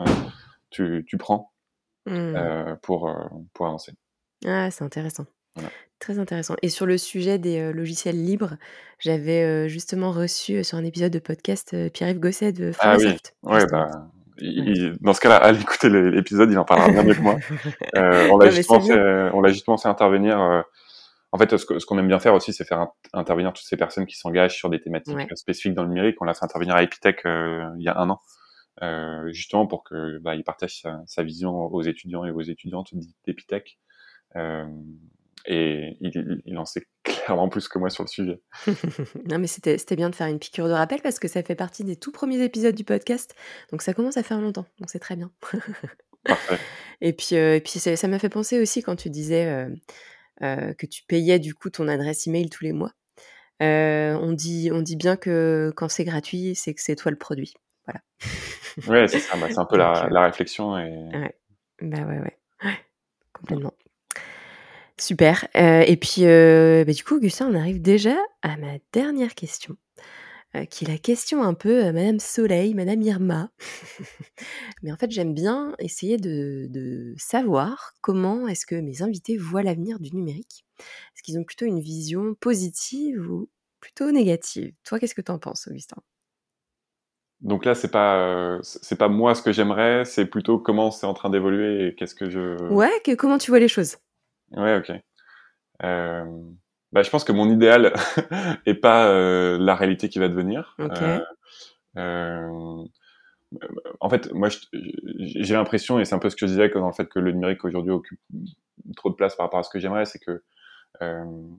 [0.70, 1.52] tu, tu prends
[2.06, 2.76] mm.
[2.82, 3.12] pour
[3.54, 3.94] pour avancer.
[4.46, 5.26] Ah, c'est intéressant.
[6.00, 6.56] Très intéressant.
[6.62, 8.56] Et sur le sujet des logiciels libres,
[9.00, 14.10] j'avais justement reçu sur un épisode de podcast Pierre-Yves Gosset de Ah oui, ouais, bah,
[15.02, 17.38] dans ce cas-là, allez écouter l'épisode, il en parlera bien mieux que moi.
[17.96, 20.40] Euh, on l'a justement, fait, justement fait intervenir.
[21.32, 24.16] en fait, ce qu'on aime bien faire aussi, c'est faire intervenir toutes ces personnes qui
[24.16, 26.18] s'engagent sur des thématiques spécifiques dans le numérique.
[26.22, 28.22] On l'a fait intervenir à Epitech il y a un an.
[29.32, 32.94] justement pour que bah, il partage sa, sa, vision aux étudiants et aux étudiantes
[33.26, 33.80] d'Epitech
[34.36, 34.66] euh,
[35.46, 36.86] et il, il, en sait
[37.30, 38.42] clairement plus que moi sur le sujet.
[39.30, 41.84] non, mais c'était bien de faire une piqûre de rappel parce que ça fait partie
[41.84, 43.36] des tout premiers épisodes du podcast.
[43.72, 44.66] Donc ça commence à faire longtemps.
[44.80, 45.32] Donc c'est très bien.
[46.26, 46.58] Parfait.
[47.02, 49.70] Et puis, euh, et puis ça m'a fait penser aussi quand tu disais euh,
[50.42, 52.94] euh, que tu payais du coup ton adresse email tous les mois.
[53.62, 57.54] On, dit, on dit bien que quand c'est gratuit, c'est que c'est toi le produit.
[57.86, 58.02] Voilà.
[58.88, 59.38] ouais, c'est ça.
[59.38, 60.80] Bah, c'est un peu la, la, réflexion.
[60.80, 61.10] Et...
[61.14, 61.36] Ouais.
[61.82, 62.38] Bah ouais, ouais.
[62.64, 62.78] ouais.
[63.34, 63.74] Complètement.
[65.00, 65.48] Super.
[65.56, 69.78] Euh, et puis, euh, bah, du coup, Augustin, on arrive déjà à ma dernière question,
[70.56, 73.50] euh, qui est la question un peu Madame Soleil, Madame Irma.
[74.84, 79.64] Mais en fait, j'aime bien essayer de, de savoir comment est-ce que mes invités voient
[79.64, 80.66] l'avenir du numérique.
[80.80, 84.74] Est-ce qu'ils ont plutôt une vision positive ou plutôt négative?
[84.84, 85.98] Toi, qu'est-ce que tu en penses, Augustin?
[87.42, 91.14] Donc là, c'est pas c'est pas moi ce que j'aimerais, c'est plutôt comment c'est en
[91.14, 92.62] train d'évoluer et qu'est-ce que je.
[92.70, 93.96] Ouais, que, comment tu vois les choses?
[94.52, 94.92] Ouais, ok.
[95.84, 96.26] Euh,
[96.92, 97.94] bah, je pense que mon idéal
[98.66, 100.76] est pas euh, la réalité qui va devenir.
[100.80, 101.20] Euh,
[101.98, 102.84] euh,
[104.00, 106.88] en fait, moi, j'ai l'impression, et c'est un peu ce que je disais, que dans
[106.88, 108.20] le fait que le numérique aujourd'hui occupe
[108.96, 110.44] trop de place par rapport à ce que j'aimerais, c'est que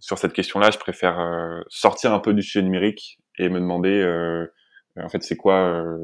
[0.00, 4.04] sur cette question-là, je préfère sortir un peu du sujet numérique et me demander,
[4.96, 5.98] en fait, c'est quoi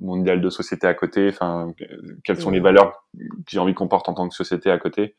[0.00, 1.74] mon idéal de société à côté, enfin,
[2.24, 5.14] quelles sont les valeurs que j'ai envie qu'on porte en tant que société à côté,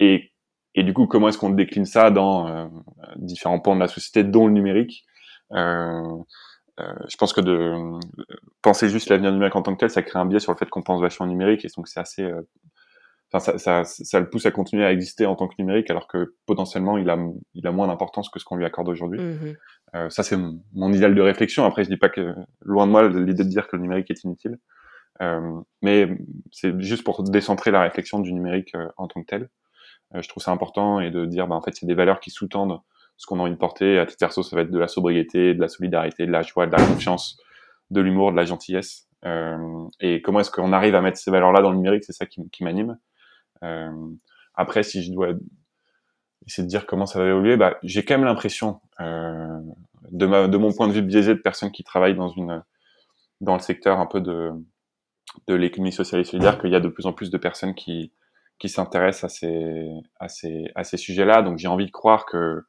[0.00, 0.28] et
[0.74, 2.70] et du coup, comment est-ce qu'on décline ça dans
[3.16, 5.04] différents pans de la société, dont le numérique?
[5.52, 6.16] Euh,
[6.80, 7.98] euh, je pense que de euh,
[8.62, 10.68] penser juste l'avenir numérique en tant que tel, ça crée un biais sur le fait
[10.70, 12.30] qu'on pense vachement numérique, et donc c'est assez
[13.34, 16.06] Enfin, ça, ça, ça, le pousse à continuer à exister en tant que numérique, alors
[16.06, 17.16] que potentiellement il a,
[17.54, 19.20] il a moins d'importance que ce qu'on lui accorde aujourd'hui.
[19.20, 19.54] Mmh
[19.94, 20.36] euh, ça, c'est
[20.72, 21.64] mon, idéal de réflexion.
[21.64, 24.24] Après, je dis pas que loin de moi l'idée de dire que le numérique est
[24.24, 24.58] inutile,
[25.22, 26.08] euh, mais
[26.50, 29.48] c'est juste pour décentrer la réflexion du numérique en tant que tel.
[30.14, 32.80] Je trouve ça important et de dire, bah, en fait, c'est des valeurs qui sous-tendent
[33.16, 33.98] ce qu'on a envie de porter.
[33.98, 36.66] À titre perso, ça va être de la sobriété, de la solidarité, de la joie,
[36.66, 37.38] de la confiance,
[37.90, 39.08] de l'humour, de la gentillesse.
[39.24, 42.26] Euh, et comment est-ce qu'on arrive à mettre ces valeurs-là dans le numérique C'est ça
[42.26, 42.98] qui, qui m'anime.
[43.62, 43.90] Euh,
[44.54, 45.28] après, si je dois
[46.46, 49.60] essayer de dire comment ça va évoluer, bah, j'ai quand même l'impression, euh,
[50.10, 52.62] de, ma, de mon point de vue biaisé de personnes qui travaillent dans une
[53.40, 54.52] dans le secteur un peu de
[55.48, 58.12] de l'économie sociale et solidaire, qu'il y a de plus en plus de personnes qui
[58.62, 59.90] qui s'intéressent à ces
[60.20, 61.42] à ces à ces sujets-là.
[61.42, 62.62] Donc j'ai envie de croire que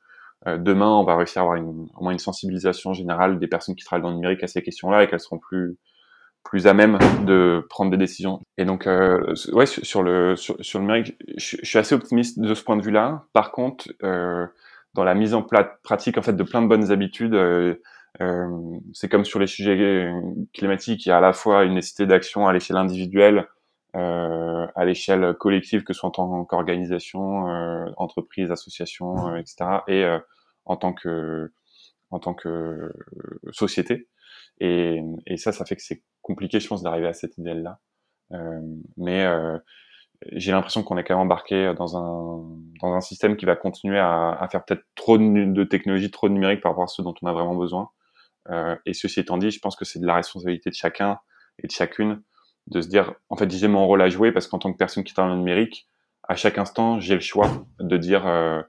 [0.48, 3.76] euh, demain, on va réussir à avoir une, au moins une sensibilisation générale des personnes
[3.76, 5.78] qui travaillent dans le numérique à ces questions-là et qu'elles seront plus
[6.44, 8.42] plus à même de prendre des décisions.
[8.58, 12.64] Et donc, euh, ouais, sur le sur, le numérique, je, suis assez optimiste de ce
[12.64, 13.26] point de vue-là.
[13.32, 14.48] Par contre, euh,
[14.96, 15.44] dans la mise en
[15.84, 17.76] pratique en fait de plein de bonnes habitudes, euh,
[18.20, 18.48] euh,
[18.94, 20.12] c'est comme sur les sujets
[20.54, 23.48] climatiques, il y a à la fois une nécessité d'action à l'échelle individuelle,
[23.96, 29.82] euh, à l'échelle collective, que ce soit en tant qu'organisation, euh, entreprise, association, euh, etc.,
[29.88, 30.06] et
[30.66, 31.52] en tant que
[32.12, 32.94] en tant que
[33.52, 34.08] société.
[34.60, 37.34] Et, et ça, ça fait que c'est compliqué, je pense, d'arriver à cette.
[38.32, 38.62] Euh,
[38.98, 39.58] mais euh,
[40.32, 42.44] j'ai l'impression qu'on est quand même embarqué dans un
[42.82, 46.30] dans un système qui va continuer à, à faire peut-être trop de, de technologie, trop
[46.30, 47.90] de numérique par rapport à ce dont on a vraiment besoin.
[48.50, 51.20] Euh, et ceci étant dit, je pense que c'est de la responsabilité de chacun
[51.60, 52.22] et de chacune
[52.68, 55.04] de se dire, en fait, j'ai mon rôle à jouer parce qu'en tant que personne
[55.04, 55.88] qui travaille le numérique,
[56.28, 57.50] à chaque instant, j'ai le choix
[57.80, 58.62] de dire euh,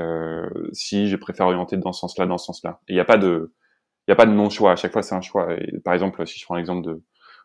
[0.00, 2.80] euh, si je préfère orienter dans ce sens-là, dans ce sens-là.
[2.88, 3.52] Et il n'y a pas de,
[4.06, 4.72] il a pas de non-choix.
[4.72, 5.48] À chaque fois, c'est un choix.
[5.84, 7.02] Par exemple, si je prends l'exemple de,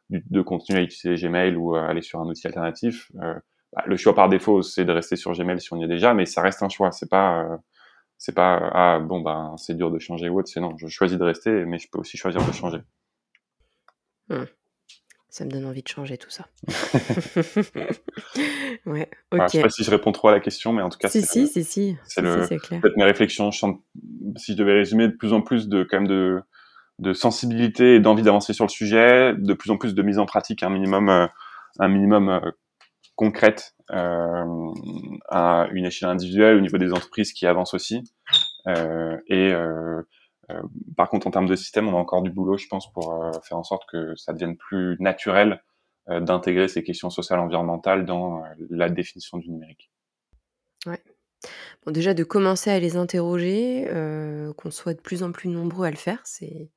[0.09, 3.35] de continuer à utiliser Gmail ou aller sur un outil alternatif, euh,
[3.73, 6.13] bah, le choix par défaut, c'est de rester sur Gmail si on y est déjà,
[6.13, 6.91] mais ça reste un choix.
[6.91, 7.57] C'est pas, euh,
[8.17, 10.47] c'est pas ah bon ben c'est dur de changer ou autre.
[10.47, 12.79] C'est non, je choisis de rester, mais je peux aussi choisir de changer.
[14.29, 14.43] Mmh.
[15.33, 16.45] Ça me donne envie de changer tout ça.
[18.85, 19.39] ouais, ok.
[19.39, 21.07] ne je sais pas si je réponds trop à la question, mais en tout cas,
[21.07, 22.45] si, si, si, si, c'est le,
[22.79, 23.49] peut-être mes réflexions.
[23.49, 26.39] si je devais résumer, de plus en plus de quand même de,
[26.99, 30.27] de sensibilité et d'envie d'avancer sur le sujet, de plus en plus de mise en
[30.27, 31.25] pratique, un minimum, euh,
[31.79, 32.51] un minimum euh,
[33.15, 34.71] concrète euh,
[35.29, 38.03] à une échelle individuelle au niveau des entreprises qui avancent aussi,
[38.67, 39.51] euh, et
[40.95, 43.31] par contre, en termes de système, on a encore du boulot, je pense, pour euh,
[43.43, 45.63] faire en sorte que ça devienne plus naturel
[46.09, 49.91] euh, d'intégrer ces questions sociales environnementales dans la définition du numérique.
[50.85, 51.01] Ouais.
[51.85, 53.87] Bon, déjà, de commencer à les interroger,
[54.57, 56.69] qu'on soit de plus en plus nombreux à le faire, c'est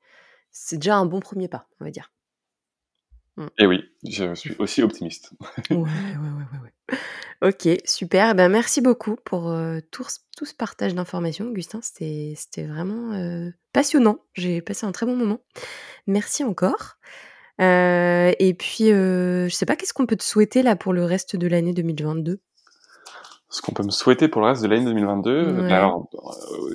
[0.73, 2.11] déjà un bon premier pas, on va dire.
[3.37, 3.47] Mm.
[3.59, 5.31] Et oui, je suis aussi optimiste.
[5.69, 6.97] ouais, ouais, ouais, ouais,
[7.43, 8.31] Ok, super.
[8.31, 11.79] Eh ben, merci beaucoup pour euh, tout, ce partage d'informations, Augustin.
[11.83, 12.35] C'était,
[12.65, 14.17] vraiment euh, passionnant.
[14.33, 15.39] J'ai passé un très bon moment.
[16.07, 16.97] Merci encore.
[17.61, 21.35] Euh, et puis, je sais pas, qu'est-ce qu'on peut te souhaiter là pour le reste
[21.35, 22.41] de l'année 2022
[23.49, 26.09] ce qu'on peut me souhaiter pour le reste de l'année 2022, alors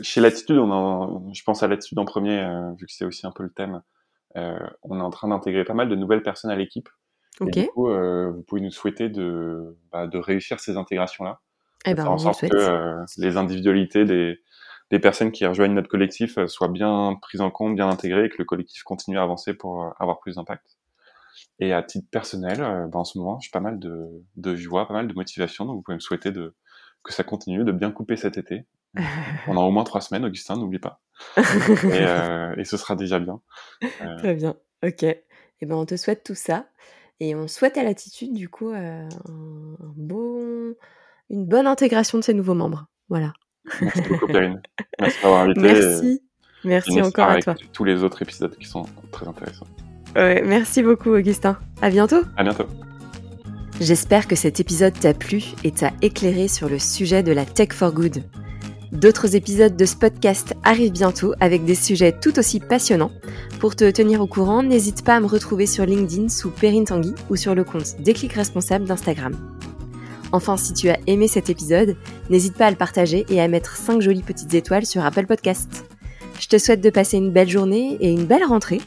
[0.00, 2.42] chez Latitude, on je pense à Latitude en premier,
[2.78, 3.82] vu que c'est aussi un peu le thème.
[4.36, 6.88] Euh, on est en train d'intégrer pas mal de nouvelles personnes à l'équipe.
[7.40, 11.40] du coup, euh, vous pouvez nous souhaiter de, bah, de réussir ces intégrations-là.
[11.84, 14.40] Eh ben, faire en sorte que euh, les individualités des,
[14.90, 18.38] des personnes qui rejoignent notre collectif soient bien prises en compte, bien intégrées et que
[18.38, 20.78] le collectif continue à avancer pour avoir plus d'impact.
[21.58, 24.94] Et à titre personnel, bah, en ce moment, j'ai pas mal de, de joie, pas
[24.94, 26.54] mal de motivation, donc vous pouvez me souhaiter de,
[27.02, 28.64] que ça continue, de bien couper cet été.
[29.46, 31.00] On a au moins trois semaines, Augustin, n'oublie pas.
[31.84, 33.40] Euh, et, ce sera déjà bien.
[33.82, 35.02] Euh, Très bien, ok.
[35.04, 35.24] Et
[35.60, 36.66] eh ben, on te souhaite tout ça.
[37.20, 40.74] Et on souhaite à l'attitude, du coup, euh, un, bon,
[41.30, 42.86] une bonne intégration de ces nouveaux membres.
[43.08, 43.32] Voilà.
[43.80, 44.60] Merci beaucoup, Perrine.
[45.00, 45.60] Merci d'avoir invité.
[45.60, 46.22] Merci.
[46.64, 47.54] Merci encore à toi.
[47.72, 49.66] Tous les autres épisodes qui sont très intéressants.
[50.16, 51.58] Ouais, merci beaucoup, Augustin.
[51.80, 52.22] À bientôt.
[52.36, 52.66] À bientôt.
[53.80, 57.72] J'espère que cet épisode t'a plu et t'a éclairé sur le sujet de la tech
[57.72, 58.22] for good.
[58.92, 63.10] D'autres épisodes de ce podcast arrivent bientôt avec des sujets tout aussi passionnants.
[63.58, 67.14] Pour te tenir au courant, n'hésite pas à me retrouver sur LinkedIn sous Perrine Tanguy
[67.30, 69.32] ou sur le compte Déclic Responsable d'Instagram.
[70.30, 71.96] Enfin, si tu as aimé cet épisode,
[72.28, 75.86] n'hésite pas à le partager et à mettre 5 jolies petites étoiles sur Apple Podcast.
[76.38, 78.80] Je te souhaite de passer une belle journée et une belle rentrée.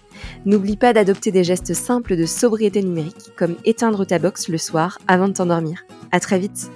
[0.46, 5.00] N'oublie pas d'adopter des gestes simples de sobriété numérique comme éteindre ta box le soir
[5.08, 5.84] avant de t'endormir.
[6.12, 6.70] À très vite!